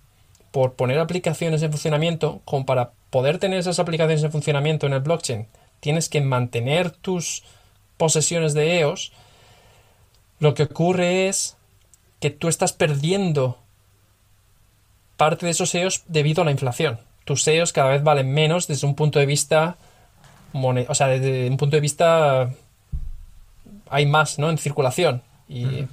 por 0.52 0.74
poner 0.74 1.00
aplicaciones 1.00 1.64
en 1.64 1.72
funcionamiento, 1.72 2.42
como 2.46 2.66
para 2.66 2.92
poder 3.10 3.40
tener 3.40 3.60
esas 3.60 3.80
aplicaciones 3.80 4.24
en 4.24 4.32
funcionamiento 4.32 4.86
en 4.86 4.94
el 4.94 5.00
blockchain, 5.00 5.48
tienes 5.80 6.10
que 6.10 6.22
mantener 6.22 6.92
tus 6.92 7.44
posesiones 7.98 8.54
de 8.54 8.80
EOS, 8.80 9.12
lo 10.40 10.54
que 10.54 10.64
ocurre 10.64 11.28
es 11.28 11.56
que 12.20 12.30
tú 12.30 12.48
estás 12.48 12.74
perdiendo 12.74 13.58
parte 15.18 15.46
de 15.46 15.52
esos 15.52 15.74
EOS 15.74 16.04
debido 16.08 16.42
a 16.42 16.46
la 16.46 16.52
inflación. 16.52 17.00
Tus 17.26 17.48
EOS 17.48 17.74
cada 17.74 17.90
vez 17.90 18.04
valen 18.04 18.34
menos 18.34 18.68
desde 18.68 18.88
un 18.88 18.96
punto 18.96 19.20
de 19.20 19.26
vista 19.26 19.78
o 20.54 20.96
sea, 20.96 21.08
desde 21.08 21.50
un 21.50 21.58
punto 21.58 21.76
de 21.76 21.82
vista 21.82 22.54
hay 23.94 24.06
más, 24.06 24.40
¿no? 24.40 24.50
En 24.50 24.58
circulación 24.58 25.22
y 25.48 25.88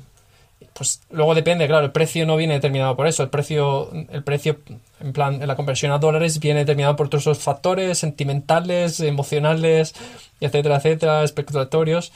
pues 0.72 1.02
luego 1.10 1.34
depende, 1.34 1.66
claro, 1.66 1.84
el 1.84 1.92
precio 1.92 2.24
no 2.26 2.36
viene 2.36 2.54
determinado 2.54 2.96
por 2.96 3.06
eso, 3.06 3.22
el 3.22 3.28
precio 3.28 3.90
el 3.92 4.22
precio 4.22 4.60
en 5.00 5.12
plan 5.12 5.42
en 5.42 5.48
la 5.48 5.56
conversión 5.56 5.92
a 5.92 5.98
dólares 5.98 6.38
viene 6.38 6.60
determinado 6.60 6.96
por 6.96 7.08
todos 7.08 7.24
esos 7.24 7.38
factores 7.38 7.98
sentimentales, 7.98 9.00
emocionales, 9.00 9.94
etcétera, 10.40 10.76
etcétera, 10.76 11.24
especulatorios, 11.24 12.12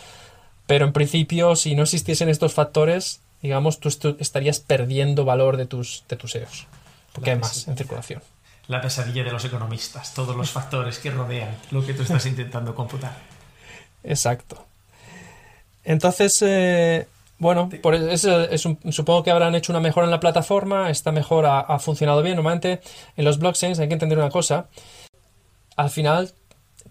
pero 0.66 0.87
en 0.87 0.92
principio 0.92 1.57
si 1.57 1.75
no 1.75 1.83
existiesen 1.83 2.29
estos 2.29 2.55
factores, 2.55 3.20
digamos, 3.42 3.81
tú 3.81 3.88
estarías 4.18 4.61
perdiendo 4.61 5.25
valor 5.25 5.57
de 5.57 5.66
tus 5.66 6.05
de 6.09 6.16
tus 6.16 6.35
EOS, 6.35 6.66
porque 7.12 7.33
hay 7.33 7.38
más 7.38 7.68
en 7.68 7.77
circulación 7.77 8.23
la 8.68 8.81
pesadilla 8.81 9.25
de 9.25 9.31
los 9.31 9.44
economistas, 9.44 10.14
todos 10.14 10.35
los 10.35 10.51
factores 10.51 10.99
que 10.99 11.11
rodean 11.11 11.55
lo 11.70 11.85
que 11.85 11.92
tú 11.92 12.03
estás 12.03 12.25
intentando 12.27 12.75
computar. 12.75 13.14
Exacto. 14.03 14.64
Entonces, 15.85 16.40
eh, 16.42 17.07
bueno, 17.38 17.68
por 17.83 17.94
eso 17.94 18.40
es 18.40 18.62
supongo 18.90 19.23
que 19.23 19.31
habrán 19.31 19.55
hecho 19.55 19.73
una 19.73 19.81
mejora 19.81 20.07
en 20.07 20.11
la 20.11 20.20
plataforma, 20.20 20.90
esta 20.90 21.12
mejora 21.12 21.61
ha, 21.61 21.79
funcionado 21.79 22.23
bien. 22.23 22.37
Normalmente 22.37 22.81
en 23.16 23.25
los 23.25 23.38
blockchains 23.38 23.79
hay 23.79 23.88
que 23.88 23.94
entender 23.94 24.18
una 24.18 24.31
cosa. 24.31 24.68
Al 25.77 25.90
final, 25.90 26.33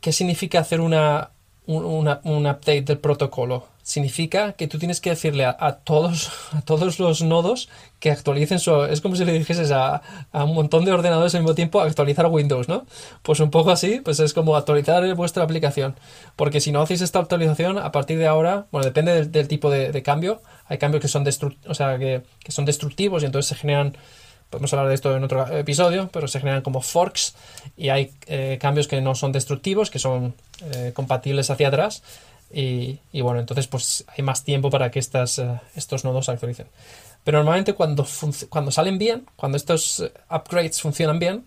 ¿qué 0.01 0.11
significa 0.11 0.59
hacer 0.59 0.81
una, 0.81 1.31
un 1.65 2.07
update 2.07 2.81
del 2.81 2.99
protocolo? 2.99 3.72
Significa 3.83 4.53
que 4.53 4.67
tú 4.67 4.79
tienes 4.79 5.01
que 5.01 5.09
decirle 5.11 5.45
a, 5.45 5.79
todos, 5.83 6.31
a 6.53 6.61
todos 6.61 6.99
los 6.99 7.21
nodos 7.21 7.69
que 7.99 8.11
actualicen 8.11 8.59
su... 8.59 8.83
Es 8.85 9.01
como 9.01 9.15
si 9.15 9.25
le 9.25 9.33
dijeses 9.33 9.71
a, 9.71 10.01
un 10.31 10.55
montón 10.55 10.85
de 10.85 10.91
ordenadores 10.91 11.35
al 11.35 11.41
mismo 11.41 11.53
tiempo 11.53 11.81
actualizar 11.81 12.25
Windows, 12.27 12.67
¿no? 12.67 12.85
Pues 13.21 13.39
un 13.41 13.51
poco 13.51 13.71
así, 13.71 13.99
pues 13.99 14.19
es 14.19 14.33
como 14.33 14.55
actualizar 14.55 15.13
vuestra 15.15 15.43
aplicación. 15.43 15.95
Porque 16.35 16.61
si 16.61 16.71
no 16.71 16.81
hacéis 16.81 17.01
esta 17.01 17.19
actualización, 17.19 17.77
a 17.77 17.91
partir 17.91 18.17
de 18.17 18.27
ahora, 18.27 18.65
bueno, 18.71 18.85
depende 18.85 19.25
del, 19.25 19.47
tipo 19.47 19.69
de, 19.69 20.01
cambio, 20.01 20.41
hay 20.67 20.77
cambios 20.77 21.01
que 21.01 21.07
son, 21.09 21.25
o 21.67 21.73
sea, 21.73 21.99
que, 21.99 22.23
son 22.47 22.65
destructivos 22.65 23.23
y 23.23 23.25
entonces 23.25 23.49
se 23.49 23.55
generan 23.55 23.97
podemos 24.49 24.71
hablar 24.71 24.89
de 24.89 24.93
esto 24.93 25.17
en 25.17 25.23
otro 25.23 25.47
episodio, 25.57 26.09
pero 26.13 26.27
se 26.27 26.39
generan 26.39 26.61
como 26.61 26.81
forks 26.81 27.33
y 27.75 27.89
hay 27.89 28.11
eh, 28.27 28.59
cambios 28.61 28.87
que 28.87 29.01
no 29.01 29.15
son 29.15 29.31
destructivos, 29.31 29.89
que 29.89 29.97
son 29.97 30.35
eh, 30.61 30.91
compatibles 30.93 31.49
hacia 31.49 31.69
atrás 31.69 32.03
y, 32.53 33.21
bueno, 33.21 33.39
entonces 33.39 33.67
pues 33.67 34.05
hay 34.15 34.23
más 34.23 34.43
tiempo 34.43 34.69
para 34.69 34.91
que 34.91 34.99
estas, 34.99 35.39
eh, 35.39 35.59
estos 35.75 36.03
nodos 36.03 36.25
se 36.25 36.31
actualicen. 36.31 36.67
Pero 37.23 37.39
normalmente 37.39 37.73
cuando, 37.73 38.05
cuando 38.49 38.71
salen 38.71 38.97
bien, 38.97 39.25
cuando 39.35 39.57
estos 39.57 40.01
eh, 40.01 40.13
upgrades 40.29 40.79
funcionan 40.79 41.17
bien 41.17 41.45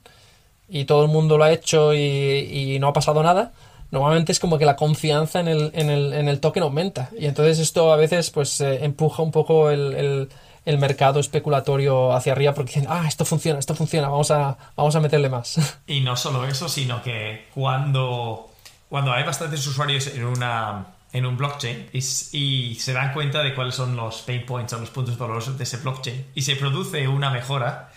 y 0.69 0.85
todo 0.85 1.05
el 1.05 1.09
mundo 1.09 1.39
lo 1.39 1.45
ha 1.45 1.53
hecho 1.53 1.95
y, 1.95 2.77
no 2.81 2.89
ha 2.89 2.93
pasado 2.93 3.23
nada, 3.23 3.53
normalmente 3.93 4.33
es 4.33 4.41
como 4.41 4.59
que 4.59 4.65
la 4.65 4.75
confianza 4.75 5.39
en 5.39 5.49
el, 5.49 5.71
en 5.75 5.91
el, 5.91 6.13
en 6.13 6.29
el 6.29 6.41
token 6.41 6.65
aumenta. 6.65 7.11
Y 7.17 7.27
entonces 7.27 7.61
esto 7.61 7.93
a 7.93 7.97
veces 7.97 8.31
pues 8.31 8.61
eh, 8.61 8.85
empuja 8.85 9.23
un 9.23 9.31
poco 9.31 9.71
el, 9.71 10.29
el, 10.65 10.79
mercado 10.79 11.21
especulatorio 11.21 12.13
hacia 12.13 12.33
arriba 12.33 12.53
porque 12.53 12.73
dicen, 12.73 12.87
ah, 12.89 13.05
esto 13.07 13.25
funciona, 13.25 13.61
esto 13.61 13.77
funciona, 13.77 14.09
vamos 14.09 14.33
a, 14.33 14.59
vamos 14.75 14.97
a 14.97 15.01
meterle 15.01 15.29
más. 15.29 15.79
Y 15.87 16.01
no 16.01 16.17
solo 16.17 16.45
eso, 16.45 16.69
sino 16.69 17.01
que 17.01 17.47
cuando, 17.55 18.51
cuando 18.89 19.13
hay 19.13 19.23
bastantes 19.23 19.65
usuarios 19.69 20.09
en 20.09 20.25
una 20.25 20.96
en 21.17 21.25
un 21.25 21.39
blockchain 21.39 21.89
y, 21.95 22.75
se 22.79 22.93
dan 22.93 23.15
cuenta 23.15 23.43
de 23.43 23.55
cuáles 23.55 23.75
son 23.75 23.97
los 23.97 24.21
pain 24.21 24.45
points 24.45 24.75
o 24.75 24.79
los 24.79 24.91
puntos 24.91 25.17
dolorosos 25.17 25.57
de 25.57 25.65
ese 25.65 25.79
blockchain 25.79 26.27
y 26.35 26.43
se 26.43 26.57
produce 26.57 27.09
una 27.09 27.31
mejora, 27.31 27.91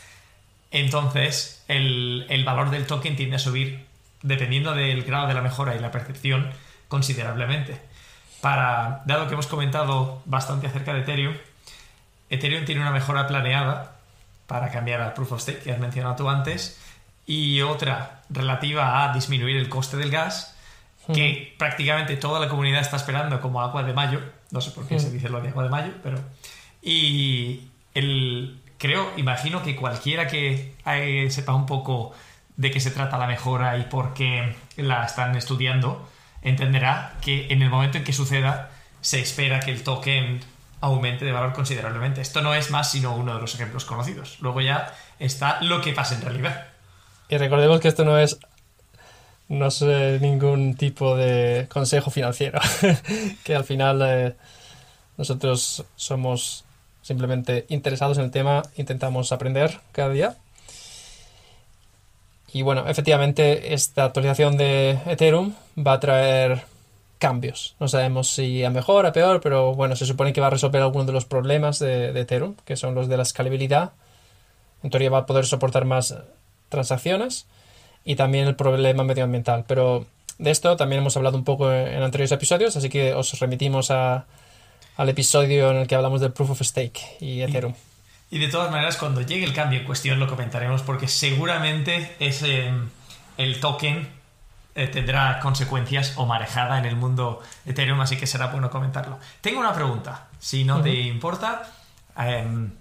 entonces 0.71 1.65
el, 1.67 2.43
valor 2.45 2.69
del 2.69 2.87
token 2.87 3.17
tiende 3.17 3.35
a 3.35 3.39
subir 3.39 3.85
dependiendo 4.21 4.73
del 4.73 5.03
grado 5.03 5.27
de 5.27 5.33
la 5.33 5.41
mejora 5.41 5.75
y 5.75 5.79
la 5.79 5.91
percepción 5.91 6.49
considerablemente. 6.87 7.81
Para, 8.39 9.01
dado 9.05 9.27
que 9.27 9.33
hemos 9.33 9.47
comentado 9.47 10.21
bastante 10.23 10.67
acerca 10.67 10.93
de 10.93 11.01
Ethereum, 11.01 11.35
Ethereum 12.29 12.63
tiene 12.63 12.79
una 12.79 12.91
mejora 12.91 13.27
planeada 13.27 13.97
para 14.47 14.71
cambiar 14.71 15.01
al 15.01 15.13
Proof 15.13 15.33
of 15.33 15.41
Stake 15.41 15.59
que 15.59 15.73
has 15.73 15.79
mencionado 15.79 16.15
tú 16.15 16.29
antes 16.29 16.79
y 17.25 17.61
otra 17.63 18.21
relativa 18.29 19.03
a 19.03 19.13
disminuir 19.13 19.57
el 19.57 19.67
coste 19.67 19.97
del 19.97 20.09
gas 20.09 20.55
que 21.13 21.55
prácticamente 21.57 22.15
toda 22.17 22.39
la 22.39 22.49
comunidad 22.49 22.81
está 22.81 22.97
esperando 22.97 23.41
como 23.41 23.61
agua 23.61 23.83
de 23.83 23.93
mayo. 23.93 24.21
No 24.51 24.61
sé 24.61 24.71
por 24.71 24.87
qué 24.87 24.99
se 24.99 25.11
dice 25.11 25.29
lo 25.29 25.41
de 25.41 25.49
agua 25.49 25.63
de 25.63 25.69
mayo, 25.69 25.91
pero. 26.03 26.19
Y 26.81 27.69
el, 27.93 28.59
creo, 28.77 29.11
imagino 29.17 29.61
que 29.63 29.75
cualquiera 29.75 30.27
que 30.27 30.75
sepa 31.29 31.53
un 31.53 31.65
poco 31.65 32.13
de 32.55 32.71
qué 32.71 32.79
se 32.79 32.91
trata 32.91 33.17
la 33.17 33.27
mejora 33.27 33.77
y 33.77 33.83
por 33.83 34.13
qué 34.13 34.55
la 34.77 35.05
están 35.05 35.35
estudiando, 35.35 36.09
entenderá 36.41 37.15
que 37.21 37.47
en 37.51 37.61
el 37.61 37.69
momento 37.69 37.97
en 37.97 38.03
que 38.03 38.13
suceda, 38.13 38.71
se 39.01 39.21
espera 39.21 39.59
que 39.59 39.71
el 39.71 39.83
token 39.83 40.41
aumente 40.81 41.25
de 41.25 41.31
valor 41.31 41.53
considerablemente. 41.53 42.21
Esto 42.21 42.41
no 42.41 42.53
es 42.53 42.71
más 42.71 42.91
sino 42.91 43.15
uno 43.15 43.35
de 43.35 43.41
los 43.41 43.55
ejemplos 43.55 43.85
conocidos. 43.85 44.37
Luego 44.41 44.61
ya 44.61 44.93
está 45.19 45.61
lo 45.61 45.81
que 45.81 45.93
pasa 45.93 46.15
en 46.15 46.21
realidad. 46.21 46.67
Y 47.29 47.37
recordemos 47.37 47.79
que 47.79 47.87
esto 47.87 48.05
no 48.05 48.17
es 48.17 48.39
no 49.49 49.71
sé 49.71 50.19
ningún 50.21 50.75
tipo 50.75 51.15
de 51.15 51.67
consejo 51.69 52.11
financiero, 52.11 52.59
que 53.43 53.55
al 53.55 53.63
final 53.63 54.01
eh, 54.05 54.35
nosotros 55.17 55.83
somos 55.95 56.63
simplemente 57.01 57.65
interesados 57.69 58.19
en 58.19 58.25
el 58.25 58.31
tema, 58.31 58.61
intentamos 58.77 59.31
aprender 59.31 59.79
cada 59.91 60.09
día. 60.09 60.37
Y 62.53 62.61
bueno, 62.61 62.87
efectivamente 62.87 63.73
esta 63.73 64.05
actualización 64.05 64.55
de 64.57 64.99
Ethereum 65.07 65.53
va 65.77 65.93
a 65.93 65.99
traer 65.99 66.63
cambios. 67.17 67.75
No 67.79 67.87
sabemos 67.87 68.29
si 68.29 68.63
a 68.63 68.69
mejor, 68.69 69.05
a 69.05 69.13
peor, 69.13 69.41
pero 69.41 69.73
bueno, 69.73 69.95
se 69.95 70.05
supone 70.05 70.31
que 70.33 70.41
va 70.41 70.47
a 70.47 70.51
resolver 70.51 70.81
algunos 70.81 71.07
de 71.07 71.13
los 71.13 71.25
problemas 71.25 71.79
de, 71.79 72.13
de 72.13 72.21
Ethereum, 72.21 72.55
que 72.65 72.75
son 72.75 72.95
los 72.95 73.07
de 73.07 73.17
la 73.17 73.23
escalabilidad. 73.23 73.91
En 74.83 74.89
teoría 74.91 75.09
va 75.09 75.19
a 75.19 75.25
poder 75.25 75.45
soportar 75.45 75.85
más 75.85 76.15
transacciones 76.69 77.47
y 78.03 78.15
también 78.15 78.47
el 78.47 78.55
problema 78.55 79.03
medioambiental. 79.03 79.65
Pero 79.67 80.05
de 80.37 80.51
esto 80.51 80.75
también 80.77 81.01
hemos 81.01 81.15
hablado 81.17 81.37
un 81.37 81.43
poco 81.43 81.71
en 81.71 82.01
anteriores 82.01 82.31
episodios, 82.31 82.75
así 82.75 82.89
que 82.89 83.13
os 83.13 83.39
remitimos 83.39 83.91
a, 83.91 84.25
al 84.97 85.09
episodio 85.09 85.71
en 85.71 85.77
el 85.77 85.87
que 85.87 85.95
hablamos 85.95 86.21
del 86.21 86.31
Proof 86.31 86.51
of 86.51 86.61
Stake 86.61 87.17
y 87.19 87.41
Ethereum. 87.41 87.73
Y, 88.31 88.39
de 88.39 88.47
todas 88.47 88.71
maneras, 88.71 88.97
cuando 88.97 89.21
llegue 89.21 89.43
el 89.43 89.53
cambio 89.53 89.79
en 89.79 89.85
cuestión 89.85 90.19
lo 90.19 90.27
comentaremos 90.27 90.83
porque 90.83 91.07
seguramente 91.07 92.15
es 92.19 92.43
el 92.43 93.59
token 93.59 94.19
eh, 94.75 94.87
tendrá 94.87 95.39
consecuencias 95.41 96.13
o 96.15 96.25
marejada 96.25 96.77
en 96.77 96.85
el 96.85 96.95
mundo 96.95 97.41
Ethereum, 97.65 97.99
así 97.99 98.15
que 98.15 98.25
será 98.25 98.47
bueno 98.47 98.69
comentarlo. 98.69 99.19
Tengo 99.41 99.59
una 99.59 99.73
pregunta, 99.73 100.27
si 100.39 100.63
no 100.63 100.81
te 100.81 100.91
importa. 100.91 101.63
Em, 102.17 102.71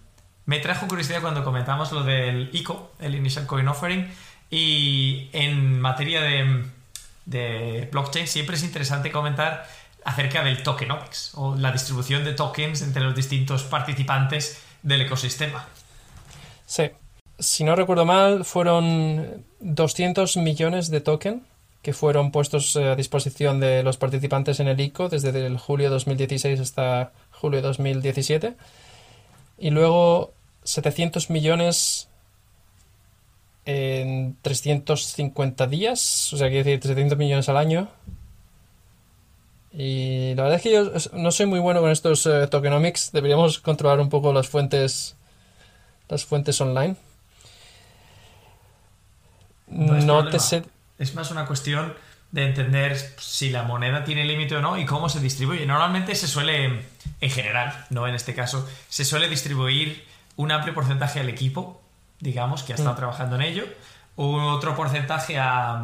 me 0.45 0.61
trajo 0.61 0.87
curiosidad 0.87 1.23
cuando 1.23 1.43
comentamos 1.43 1.91
lo 1.91 2.05
del 2.05 2.51
ICO, 2.53 2.93
el 3.01 3.17
Initial 3.17 3.47
Coin 3.47 3.67
Offering, 3.67 4.09
y 4.51 5.29
en 5.33 5.81
materia 5.81 6.23
de, 6.23 7.89
blockchain 7.91 8.27
siempre 8.27 8.57
es 8.57 8.63
interesante 8.63 9.13
comentar 9.13 9.67
acerca 10.05 10.43
del 10.43 10.63
tokenomics 10.63 11.33
o 11.35 11.55
la 11.55 11.71
distribución 11.73 12.25
de 12.25 12.33
tokens 12.33 12.83
entre 12.83 13.03
los 13.03 13.15
distintos 13.15 13.65
participantes 13.65 14.63
del 14.83 15.03
ecosistema. 15.03 15.67
Sí. 16.67 16.91
Si 17.39 17.63
no 17.63 17.77
recuerdo 17.77 18.05
mal, 18.05 18.45
fueron 18.45 19.45
200 19.61 20.39
millones 20.39 20.91
de 20.91 21.01
tokens 21.01 21.43
que 21.83 21.93
fueron 21.93 22.33
puestos 22.33 22.75
eh, 22.77 22.89
a 22.89 22.97
disposición 22.97 23.61
de 23.61 23.83
los 23.83 23.97
participantes 23.97 24.59
en 24.61 24.69
el 24.69 24.81
ICO 24.81 25.09
desde 25.09 25.47
el 25.47 25.59
julio 25.59 25.91
2016 25.91 26.59
hasta 26.59 27.13
julio 27.31 27.63
2017. 27.63 28.55
Y 29.59 29.71
luego 29.71 30.33
700 30.65 31.31
millones 31.31 32.09
en 33.71 34.35
350 34.41 35.67
días, 35.67 36.33
o 36.33 36.39
sea, 36.39 36.49
quiere 36.49 36.65
decir 36.65 36.81
300 36.81 37.19
millones 37.19 37.49
al 37.51 37.59
año. 37.59 37.89
Y 39.73 40.35
la 40.35 40.45
verdad 40.45 40.57
es 40.57 40.63
que 40.63 40.73
yo 40.73 40.91
no 41.13 41.31
soy 41.31 41.45
muy 41.45 41.61
bueno 41.61 41.81
con 41.83 41.91
estos 41.91 42.25
eh, 42.25 42.47
tokenomics, 42.47 43.13
deberíamos 43.13 43.59
controlar 43.59 44.01
un 44.01 44.09
poco 44.09 44.33
las 44.33 44.49
fuentes 44.49 45.15
las 46.09 46.25
fuentes 46.25 46.59
online. 46.63 46.97
No, 49.67 50.27
te 50.31 50.39
sé 50.39 50.63
es 50.99 51.15
más 51.15 51.31
una 51.31 51.47
cuestión 51.47 51.95
de 52.33 52.47
entender 52.47 52.97
si 53.19 53.51
la 53.51 53.63
moneda 53.63 54.05
tiene 54.05 54.25
límite 54.25 54.57
o 54.57 54.63
no 54.63 54.79
y 54.79 54.85
cómo 54.85 55.09
se 55.09 55.21
distribuye. 55.21 55.65
Normalmente 55.65 56.15
se 56.15 56.27
suele, 56.27 56.85
en 57.21 57.31
general, 57.31 57.87
no 57.91 58.07
en 58.07 58.15
este 58.15 58.35
caso, 58.35 58.69
se 58.89 59.05
suele 59.05 59.29
distribuir 59.29 60.05
un 60.37 60.53
amplio 60.53 60.75
porcentaje 60.75 61.21
al 61.21 61.29
equipo, 61.29 61.78
digamos, 62.21 62.63
que 62.63 62.73
ha 62.73 62.77
estado 62.77 62.95
mm. 62.95 62.97
trabajando 62.97 63.37
en 63.37 63.43
ello, 63.43 63.65
otro 64.17 64.75
porcentaje 64.75 65.39
a, 65.39 65.81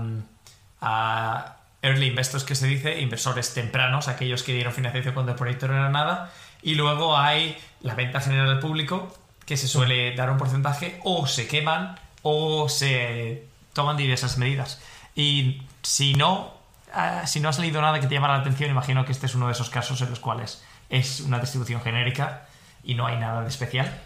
a, 0.80 1.56
early 1.82 2.06
investors, 2.06 2.44
que 2.44 2.54
se 2.54 2.66
dice, 2.66 3.00
inversores 3.00 3.54
tempranos, 3.54 4.08
aquellos 4.08 4.42
que 4.42 4.52
dieron 4.52 4.72
financiación 4.72 5.14
cuando 5.14 5.32
el 5.32 5.38
proyecto 5.38 5.68
no 5.68 5.74
era 5.74 5.90
nada, 5.90 6.32
y 6.62 6.74
luego 6.74 7.16
hay 7.16 7.56
la 7.80 7.94
venta 7.94 8.20
general 8.20 8.50
al 8.50 8.58
público, 8.58 9.14
que 9.44 9.56
se 9.56 9.68
suele 9.68 10.14
dar 10.16 10.30
un 10.30 10.38
porcentaje, 10.38 10.98
o 11.04 11.26
se 11.26 11.46
queman, 11.46 11.96
o 12.22 12.68
se 12.68 13.46
toman 13.74 13.96
diversas 13.96 14.38
medidas. 14.38 14.80
Y 15.14 15.62
si 15.82 16.14
no, 16.14 16.54
ah, 16.92 17.26
si 17.26 17.40
no 17.40 17.50
has 17.50 17.58
leído 17.58 17.82
nada 17.82 18.00
que 18.00 18.06
te 18.06 18.14
llama 18.14 18.28
la 18.28 18.36
atención, 18.36 18.70
imagino 18.70 19.04
que 19.04 19.12
este 19.12 19.26
es 19.26 19.34
uno 19.34 19.46
de 19.46 19.52
esos 19.52 19.68
casos 19.70 20.00
en 20.00 20.10
los 20.10 20.20
cuales 20.20 20.64
es 20.88 21.20
una 21.20 21.38
distribución 21.38 21.82
genérica 21.82 22.46
y 22.82 22.94
no 22.94 23.06
hay 23.06 23.18
nada 23.18 23.42
de 23.42 23.48
especial. 23.48 24.00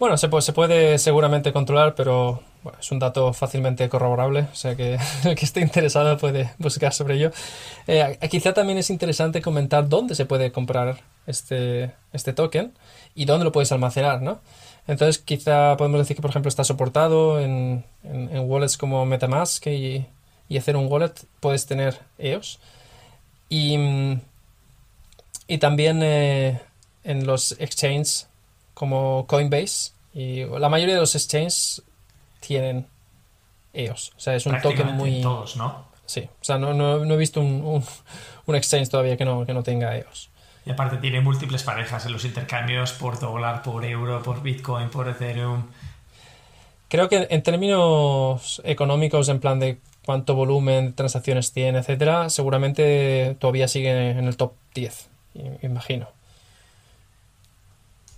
Bueno, 0.00 0.16
se 0.16 0.28
puede, 0.28 0.42
se 0.42 0.52
puede 0.54 0.98
seguramente 0.98 1.52
controlar, 1.52 1.94
pero 1.94 2.42
es 2.80 2.90
un 2.90 2.98
dato 2.98 3.34
fácilmente 3.34 3.86
corroborable, 3.90 4.48
o 4.50 4.54
sea 4.54 4.74
que 4.74 4.98
el 5.24 5.36
que 5.36 5.44
esté 5.44 5.60
interesado 5.60 6.16
puede 6.16 6.50
buscar 6.58 6.94
sobre 6.94 7.16
ello. 7.16 7.30
Eh, 7.86 8.18
quizá 8.30 8.54
también 8.54 8.78
es 8.78 8.88
interesante 8.88 9.42
comentar 9.42 9.90
dónde 9.90 10.14
se 10.14 10.24
puede 10.24 10.52
comprar 10.52 11.02
este, 11.26 11.92
este 12.14 12.32
token 12.32 12.72
y 13.14 13.26
dónde 13.26 13.44
lo 13.44 13.52
puedes 13.52 13.72
almacenar, 13.72 14.22
¿no? 14.22 14.40
Entonces 14.88 15.18
quizá 15.18 15.76
podemos 15.76 16.00
decir 16.00 16.16
que, 16.16 16.22
por 16.22 16.30
ejemplo, 16.30 16.48
está 16.48 16.64
soportado 16.64 17.38
en 17.38 17.84
wallets 18.02 18.78
como 18.78 19.04
Metamask 19.04 19.66
y, 19.66 20.06
y 20.48 20.56
hacer 20.56 20.76
un 20.78 20.90
wallet 20.90 21.12
puedes 21.40 21.66
tener 21.66 21.98
EOS. 22.18 22.58
Y, 23.50 23.76
y 25.46 25.58
también 25.58 26.02
eh, 26.02 26.58
en 27.04 27.26
los 27.26 27.52
exchanges 27.60 28.29
como 28.80 29.26
Coinbase 29.26 29.92
y 30.14 30.46
la 30.46 30.70
mayoría 30.70 30.94
de 30.94 31.02
los 31.02 31.14
exchanges 31.14 31.82
tienen 32.40 32.86
EOS. 33.74 34.12
O 34.16 34.20
sea, 34.20 34.34
es 34.34 34.46
un 34.46 34.58
token 34.58 34.96
muy... 34.96 35.20
Todos, 35.20 35.56
¿no? 35.56 35.84
Sí, 36.06 36.22
o 36.22 36.44
sea, 36.44 36.56
no, 36.56 36.72
no, 36.72 37.04
no 37.04 37.14
he 37.14 37.16
visto 37.18 37.42
un, 37.42 37.84
un, 38.46 38.54
exchange 38.56 38.88
todavía 38.88 39.18
que 39.18 39.26
no, 39.26 39.44
que 39.44 39.52
no 39.52 39.62
tenga 39.62 39.98
EOS. 39.98 40.30
Y 40.64 40.70
aparte 40.70 40.96
tiene 40.96 41.20
múltiples 41.20 41.62
parejas 41.62 42.06
en 42.06 42.12
los 42.12 42.24
intercambios 42.24 42.92
por 42.92 43.20
dólar, 43.20 43.62
por 43.62 43.84
euro, 43.84 44.22
por 44.22 44.42
Bitcoin, 44.42 44.88
por 44.88 45.10
Ethereum. 45.10 45.64
Creo 46.88 47.10
que 47.10 47.28
en 47.28 47.42
términos 47.42 48.62
económicos, 48.64 49.28
en 49.28 49.40
plan 49.40 49.60
de 49.60 49.78
cuánto 50.06 50.34
volumen 50.34 50.86
de 50.86 50.92
transacciones 50.92 51.52
tiene, 51.52 51.80
etcétera, 51.80 52.30
seguramente 52.30 53.36
todavía 53.38 53.68
sigue 53.68 54.12
en 54.12 54.24
el 54.24 54.38
top 54.38 54.54
10, 54.72 55.10
imagino. 55.60 56.08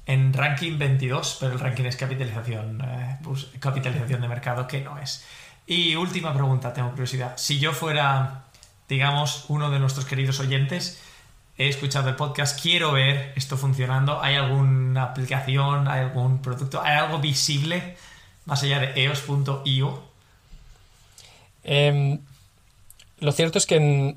En 0.07 0.33
ranking 0.33 0.79
22, 0.79 1.37
pero 1.41 1.53
el 1.53 1.61
ranking 1.61 1.85
es 1.85 1.97
capitalización, 1.97 2.83
pues, 3.23 3.47
capitalización 3.61 4.21
de 4.21 4.29
mercado, 4.29 4.67
que 4.67 4.81
no 4.81 4.99
es. 4.99 5.25
Y 5.67 5.95
última 5.95 6.35
pregunta, 6.35 6.73
tengo 6.73 6.91
curiosidad. 6.91 7.35
Si 7.37 7.59
yo 7.59 7.73
fuera, 7.73 8.45
digamos, 8.89 9.45
uno 9.49 9.71
de 9.71 9.79
nuestros 9.79 10.05
queridos 10.05 10.41
oyentes, 10.41 11.01
he 11.57 11.69
escuchado 11.69 12.09
el 12.09 12.17
podcast, 12.17 12.61
quiero 12.61 12.93
ver 12.93 13.33
esto 13.37 13.57
funcionando, 13.57 14.21
¿hay 14.21 14.35
alguna 14.35 15.05
aplicación, 15.05 15.87
hay 15.87 16.01
algún 16.01 16.43
producto, 16.43 16.83
hay 16.83 16.97
algo 16.97 17.19
visible 17.19 17.97
más 18.45 18.63
allá 18.65 18.81
de 18.81 19.05
eos.io 19.05 20.13
Em, 21.65 22.19
lo 23.21 23.33
cierto 23.33 23.59
es 23.59 23.67
que 23.67 24.17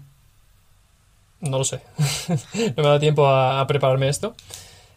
no 1.41 1.58
lo 1.58 1.63
sé. 1.63 1.82
no 2.30 2.36
me 2.56 2.74
ha 2.84 2.84
dado 2.84 3.00
tiempo 3.00 3.28
a, 3.28 3.65
prepararme 3.67 4.10
esto. 4.10 4.36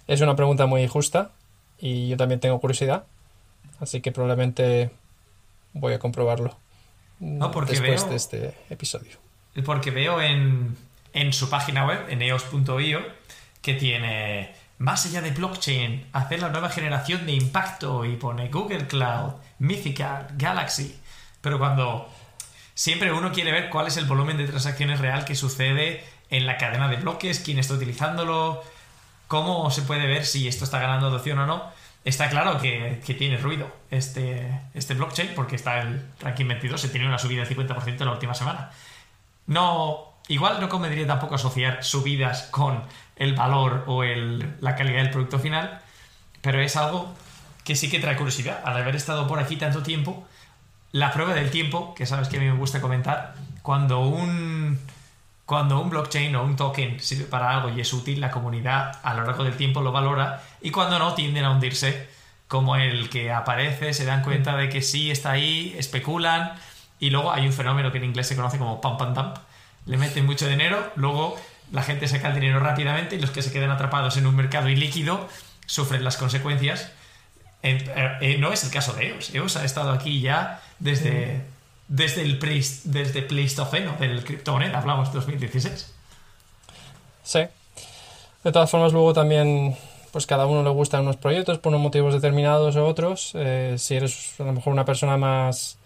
Es 0.08 0.22
una 0.22 0.34
pregunta 0.34 0.66
muy 0.66 0.88
justa 0.88 1.30
y 1.78 2.08
yo 2.08 2.16
también 2.16 2.40
tengo 2.40 2.58
curiosidad. 2.60 3.04
Así 3.78 4.00
que 4.00 4.10
probablemente 4.10 4.90
voy 5.74 5.92
a 5.92 5.98
comprobarlo 5.98 6.56
después 7.20 8.08
de 8.08 8.16
este 8.16 8.54
episodio. 8.70 9.18
Porque 9.64 9.90
veo 9.90 10.20
en, 10.20 10.76
en 11.12 11.32
su 11.32 11.50
página 11.50 11.86
web, 11.86 12.06
en 12.08 12.22
eos.io, 12.22 13.00
que 13.60 13.74
tiene 13.74 14.54
más 14.78 15.04
allá 15.06 15.20
de 15.20 15.30
blockchain, 15.32 16.06
hacer 16.12 16.40
la 16.40 16.48
nueva 16.48 16.70
generación 16.70 17.26
de 17.26 17.32
impacto 17.32 18.04
y 18.04 18.16
pone 18.16 18.48
Google 18.48 18.86
Cloud, 18.86 19.34
Mythical, 19.58 20.28
Galaxy. 20.36 20.98
Pero 21.40 21.58
cuando 21.58 22.08
siempre 22.74 23.12
uno 23.12 23.32
quiere 23.32 23.52
ver 23.52 23.68
cuál 23.70 23.88
es 23.88 23.96
el 23.96 24.06
volumen 24.06 24.38
de 24.38 24.46
transacciones 24.46 25.00
real 25.00 25.24
que 25.24 25.34
sucede 25.34 26.02
en 26.30 26.46
la 26.46 26.56
cadena 26.56 26.88
de 26.88 26.96
bloques, 26.96 27.40
quién 27.40 27.58
está 27.58 27.74
utilizándolo, 27.74 28.62
cómo 29.28 29.70
se 29.70 29.82
puede 29.82 30.06
ver 30.06 30.24
si 30.24 30.48
esto 30.48 30.64
está 30.64 30.80
ganando 30.80 31.06
adopción 31.06 31.38
o 31.38 31.46
no. 31.46 31.62
Está 32.04 32.30
claro 32.30 32.58
que, 32.58 33.00
tiene 33.18 33.36
ruido 33.36 33.70
este, 33.90 34.62
este 34.74 34.94
blockchain 34.94 35.34
porque 35.34 35.56
está 35.56 35.82
el 35.82 36.02
ranking 36.20 36.46
22, 36.46 36.80
se 36.80 36.88
tiene 36.88 37.06
una 37.06 37.18
subida 37.18 37.44
del 37.44 37.56
50% 37.56 37.86
en 37.86 38.06
la 38.06 38.12
última 38.12 38.34
semana. 38.34 38.70
No, 39.46 40.14
igual 40.28 40.60
no 40.60 40.68
convendría 40.68 41.06
tampoco 41.06 41.34
asociar 41.34 41.84
subidas 41.84 42.44
con 42.44 42.82
el 43.16 43.34
valor 43.34 43.84
o 43.86 44.04
el, 44.04 44.56
la 44.60 44.74
calidad 44.74 45.02
del 45.02 45.10
producto 45.10 45.38
final, 45.38 45.80
pero 46.40 46.60
es 46.60 46.76
algo 46.76 47.14
que 47.64 47.76
sí 47.76 47.90
que 47.90 47.98
trae 47.98 48.16
curiosidad. 48.16 48.62
Al 48.64 48.76
haber 48.78 48.96
estado 48.96 49.26
por 49.26 49.38
aquí 49.38 49.56
tanto 49.56 49.82
tiempo, 49.82 50.26
la 50.92 51.12
prueba 51.12 51.34
del 51.34 51.50
tiempo, 51.50 51.94
que 51.94 52.06
sabes 52.06 52.28
que 52.28 52.38
a 52.38 52.40
mí 52.40 52.46
me 52.46 52.56
gusta 52.56 52.80
comentar, 52.80 53.34
cuando 53.60 54.00
un, 54.00 54.78
cuando 55.48 55.80
un 55.80 55.88
blockchain 55.88 56.36
o 56.36 56.44
un 56.44 56.56
token 56.56 57.00
sirve 57.00 57.24
para 57.24 57.50
algo 57.50 57.70
y 57.70 57.80
es 57.80 57.90
útil, 57.94 58.20
la 58.20 58.30
comunidad 58.30 59.00
a 59.02 59.14
lo 59.14 59.24
largo 59.24 59.44
del 59.44 59.56
tiempo 59.56 59.80
lo 59.80 59.92
valora 59.92 60.42
y 60.60 60.70
cuando 60.70 60.98
no 60.98 61.14
tienden 61.14 61.46
a 61.46 61.52
hundirse, 61.52 62.06
como 62.48 62.76
el 62.76 63.08
que 63.08 63.32
aparece, 63.32 63.94
se 63.94 64.04
dan 64.04 64.22
cuenta 64.22 64.58
de 64.58 64.68
que 64.68 64.82
sí 64.82 65.10
está 65.10 65.30
ahí, 65.30 65.74
especulan 65.78 66.52
y 67.00 67.08
luego 67.08 67.32
hay 67.32 67.46
un 67.46 67.54
fenómeno 67.54 67.90
que 67.90 67.96
en 67.96 68.04
inglés 68.04 68.26
se 68.26 68.36
conoce 68.36 68.58
como 68.58 68.82
pump 68.82 69.00
and 69.00 69.16
dump. 69.16 69.36
Le 69.86 69.96
meten 69.96 70.26
mucho 70.26 70.46
dinero, 70.46 70.92
luego 70.96 71.40
la 71.72 71.82
gente 71.82 72.08
saca 72.08 72.28
el 72.28 72.34
dinero 72.34 72.60
rápidamente 72.60 73.16
y 73.16 73.18
los 73.18 73.30
que 73.30 73.40
se 73.40 73.50
quedan 73.50 73.70
atrapados 73.70 74.18
en 74.18 74.26
un 74.26 74.36
mercado 74.36 74.68
ilíquido 74.68 75.30
sufren 75.64 76.04
las 76.04 76.18
consecuencias. 76.18 76.92
Eh, 77.62 78.18
eh, 78.20 78.36
no 78.38 78.52
es 78.52 78.64
el 78.64 78.70
caso 78.70 78.92
de 78.92 79.08
EOS. 79.08 79.34
EOS 79.34 79.56
ha 79.56 79.64
estado 79.64 79.92
aquí 79.92 80.20
ya 80.20 80.60
desde, 80.78 81.40
desde 81.88 82.22
el 82.22 82.38
desde 82.38 83.22
Pleistoceno, 83.22 83.96
del 83.98 84.22
criptomoneda, 84.22 84.78
hablamos 84.78 85.08
de 85.08 85.18
2016. 85.18 85.94
Sí. 87.22 87.40
De 88.44 88.52
todas 88.52 88.70
formas, 88.70 88.92
luego 88.92 89.14
también, 89.14 89.74
pues 90.12 90.26
cada 90.26 90.46
uno 90.46 90.62
le 90.62 90.70
gustan 90.70 91.02
unos 91.02 91.16
proyectos 91.16 91.58
por 91.58 91.70
unos 91.70 91.80
motivos 91.80 92.12
determinados 92.12 92.76
u 92.76 92.82
otros. 92.82 93.32
Eh, 93.34 93.76
si 93.78 93.96
eres 93.96 94.38
a 94.38 94.44
lo 94.44 94.52
mejor 94.52 94.72
una 94.72 94.84
persona 94.84 95.16
más 95.16 95.78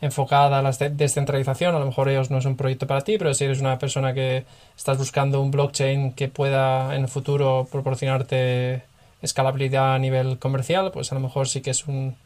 enfocada 0.00 0.60
a 0.60 0.62
la 0.62 0.70
descentralización, 0.70 1.74
a 1.74 1.80
lo 1.80 1.86
mejor 1.86 2.08
ellos 2.08 2.30
no 2.30 2.38
es 2.38 2.44
un 2.44 2.56
proyecto 2.56 2.86
para 2.86 3.00
ti, 3.00 3.18
pero 3.18 3.34
si 3.34 3.44
eres 3.44 3.60
una 3.60 3.80
persona 3.80 4.14
que 4.14 4.44
estás 4.76 4.96
buscando 4.96 5.40
un 5.40 5.50
blockchain 5.50 6.12
que 6.12 6.28
pueda 6.28 6.94
en 6.94 7.02
el 7.02 7.08
futuro 7.08 7.66
proporcionarte 7.70 8.84
escalabilidad 9.22 9.96
a 9.96 9.98
nivel 9.98 10.38
comercial, 10.38 10.92
pues 10.92 11.10
a 11.10 11.16
lo 11.16 11.20
mejor 11.20 11.48
sí 11.48 11.62
que 11.62 11.70
es 11.70 11.84
un 11.86 12.16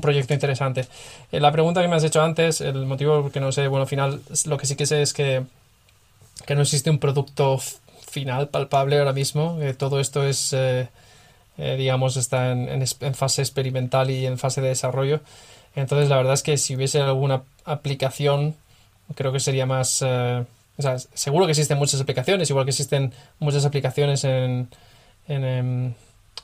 proyecto 0.00 0.34
interesante. 0.34 0.86
Eh, 1.32 1.40
la 1.40 1.50
pregunta 1.52 1.82
que 1.82 1.88
me 1.88 1.96
has 1.96 2.04
hecho 2.04 2.22
antes, 2.22 2.60
el 2.60 2.86
motivo 2.86 3.22
por 3.22 3.32
que 3.32 3.40
no 3.40 3.52
sé, 3.52 3.66
bueno, 3.68 3.82
al 3.82 3.88
final, 3.88 4.20
lo 4.46 4.56
que 4.56 4.66
sí 4.66 4.76
que 4.76 4.86
sé 4.86 5.02
es 5.02 5.12
que, 5.12 5.42
que 6.46 6.54
no 6.54 6.62
existe 6.62 6.90
un 6.90 6.98
producto 6.98 7.58
final 8.10 8.48
palpable 8.48 8.98
ahora 8.98 9.12
mismo. 9.12 9.58
todo 9.78 10.00
esto 10.00 10.24
es, 10.24 10.52
eh, 10.52 10.88
eh, 11.58 11.76
digamos, 11.76 12.16
está 12.16 12.52
en, 12.52 12.68
en, 12.68 13.14
fase 13.14 13.42
experimental 13.42 14.10
y 14.10 14.26
en 14.26 14.38
fase 14.38 14.60
de 14.60 14.68
desarrollo. 14.68 15.20
Entonces, 15.74 16.08
la 16.08 16.16
verdad 16.16 16.34
es 16.34 16.42
que 16.42 16.56
si 16.56 16.76
hubiese 16.76 17.00
alguna 17.00 17.42
aplicación, 17.64 18.56
creo 19.14 19.32
que 19.32 19.40
sería 19.40 19.66
más... 19.66 20.02
o 20.02 20.82
sea, 20.82 20.98
seguro 20.98 21.46
que 21.46 21.52
existen 21.52 21.78
muchas 21.78 22.00
aplicaciones, 22.00 22.50
igual 22.50 22.64
que 22.64 22.70
existen 22.70 23.12
muchas 23.38 23.64
aplicaciones 23.64 24.24
en, 24.24 24.68
en, 25.28 25.44
em, 25.44 25.94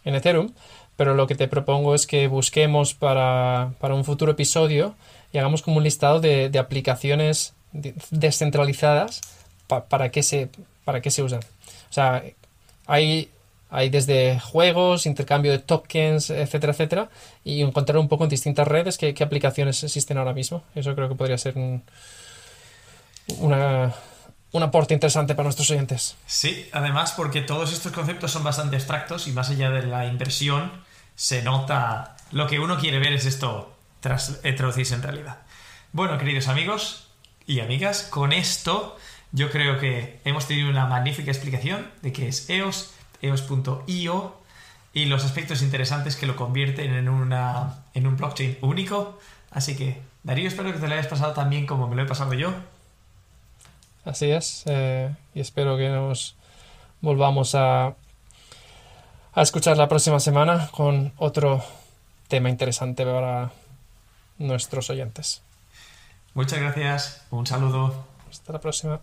en 0.05 0.15
Ethereum, 0.15 0.53
pero 0.97 1.15
lo 1.15 1.27
que 1.27 1.35
te 1.35 1.49
propongo 1.49 1.95
es 1.95 2.07
que 2.07 2.27
busquemos 2.27 2.95
para, 2.95 3.71
un 3.83 4.05
futuro 4.05 4.33
episodio 4.33 4.95
y 5.33 5.39
hagamos 5.39 5.63
como 5.63 5.77
un 5.77 5.85
listado 5.85 6.21
de, 6.21 6.51
aplicaciones 6.59 7.55
descentralizadas 8.11 9.21
para, 9.67 10.11
qué 10.11 10.23
se, 10.23 10.49
para 10.85 11.01
qué 11.03 11.11
se 11.11 11.23
usan. 11.23 11.41
O 11.91 11.93
sea, 11.93 12.23
hay, 12.87 13.31
hay 13.71 13.91
desde 13.91 14.41
juegos, 14.41 15.07
intercambio 15.07 15.53
de 15.53 15.59
tokens, 15.59 16.31
etcétera, 16.31 16.73
etcétera, 16.73 17.11
y 17.45 17.63
encontrar 17.63 17.99
un 17.99 18.09
poco 18.09 18.25
en 18.25 18.31
distintas 18.31 18.67
redes 18.67 18.97
qué, 18.97 19.13
qué 19.13 19.25
aplicaciones 19.25 19.85
existen 19.85 20.17
ahora 20.17 20.33
mismo. 20.33 20.63
Eso 20.75 20.95
creo 20.95 21.09
que 21.09 21.15
podría 21.15 21.37
ser 21.37 21.59
un, 21.59 21.83
una, 23.39 23.95
un 24.57 24.63
aporte 24.63 24.95
interesante 24.95 25.35
para 25.35 25.45
nuestros 25.45 25.71
oyentes. 25.71 26.17
Sí, 26.27 26.69
además 26.73 27.13
porque 27.13 27.43
todos 27.43 27.73
estos 27.73 27.93
conceptos 27.93 28.31
son 28.31 28.45
bastante 28.45 28.77
abstractos 28.77 29.27
y 29.29 29.33
más 29.33 29.51
allá 29.51 29.71
de 29.71 29.87
la 29.87 30.07
inversión 30.07 30.73
se 31.15 31.43
nota 31.43 32.17
lo 32.33 32.47
que 32.47 32.59
uno 32.59 32.79
quiere 32.79 32.99
ver 32.99 33.13
es 33.13 33.25
esto 33.27 33.75
tras 34.01 34.41
eh, 34.43 34.53
traducirse 34.53 34.95
en 34.95 35.03
realidad. 35.03 35.39
Bueno, 35.93 36.19
queridos 36.19 36.49
amigos 36.49 37.09
y 37.47 37.61
amigas, 37.61 38.03
con 38.03 38.33
esto 38.33 38.97
yo 39.33 39.51
creo 39.51 39.79
que 39.79 40.21
hemos 40.25 40.47
tenido 40.47 40.71
una 40.71 40.87
magnífica 40.87 41.31
explicación 41.31 41.91
de 42.03 42.13
qué 42.13 42.29
es 42.29 42.49
EOS, 42.51 42.93
EOS.io 43.23 44.37
y 44.93 45.05
los 45.07 45.25
aspectos 45.25 45.63
interesantes 45.63 46.17
que 46.17 46.27
lo 46.27 46.37
convierten 46.37 46.95
en, 46.95 47.09
una, 47.09 47.85
en 47.95 48.07
un 48.07 48.17
blockchain 48.17 48.59
único. 48.63 49.19
Así 49.51 49.77
que, 49.77 50.01
Darío, 50.23 50.49
espero 50.49 50.73
que 50.73 50.79
te 50.79 50.89
lo 50.89 50.95
hayas 50.95 51.07
pasado 51.07 51.33
tan 51.33 51.51
bien 51.51 51.67
como 51.67 51.87
me 51.87 51.97
lo 51.97 52.03
he 52.03 52.07
pasado 52.07 52.33
yo. 52.35 52.55
Así 54.07 54.31
es, 54.31 54.63
eh, 54.67 55.13
y 55.35 55.41
espero 55.41 55.77
que 55.77 55.89
nos 55.89 56.37
volvamos 57.01 57.57
a, 57.57 57.87
a 59.35 59.43
escuchar 59.43 59.77
la 59.77 59.89
próxima 59.89 60.21
semana 60.21 60.71
con 60.71 61.13
otro 61.17 61.63
tema 62.29 62.49
interesante 62.49 63.05
para 63.05 63.51
nuestros 64.39 64.91
oyentes. 64.91 65.43
Muchas 66.35 66.61
gracias, 66.61 67.27
un 67.31 67.49
saludo. 67.49 68.07
Hasta 68.31 68.53
la 68.53 68.61
próxima. 68.61 69.01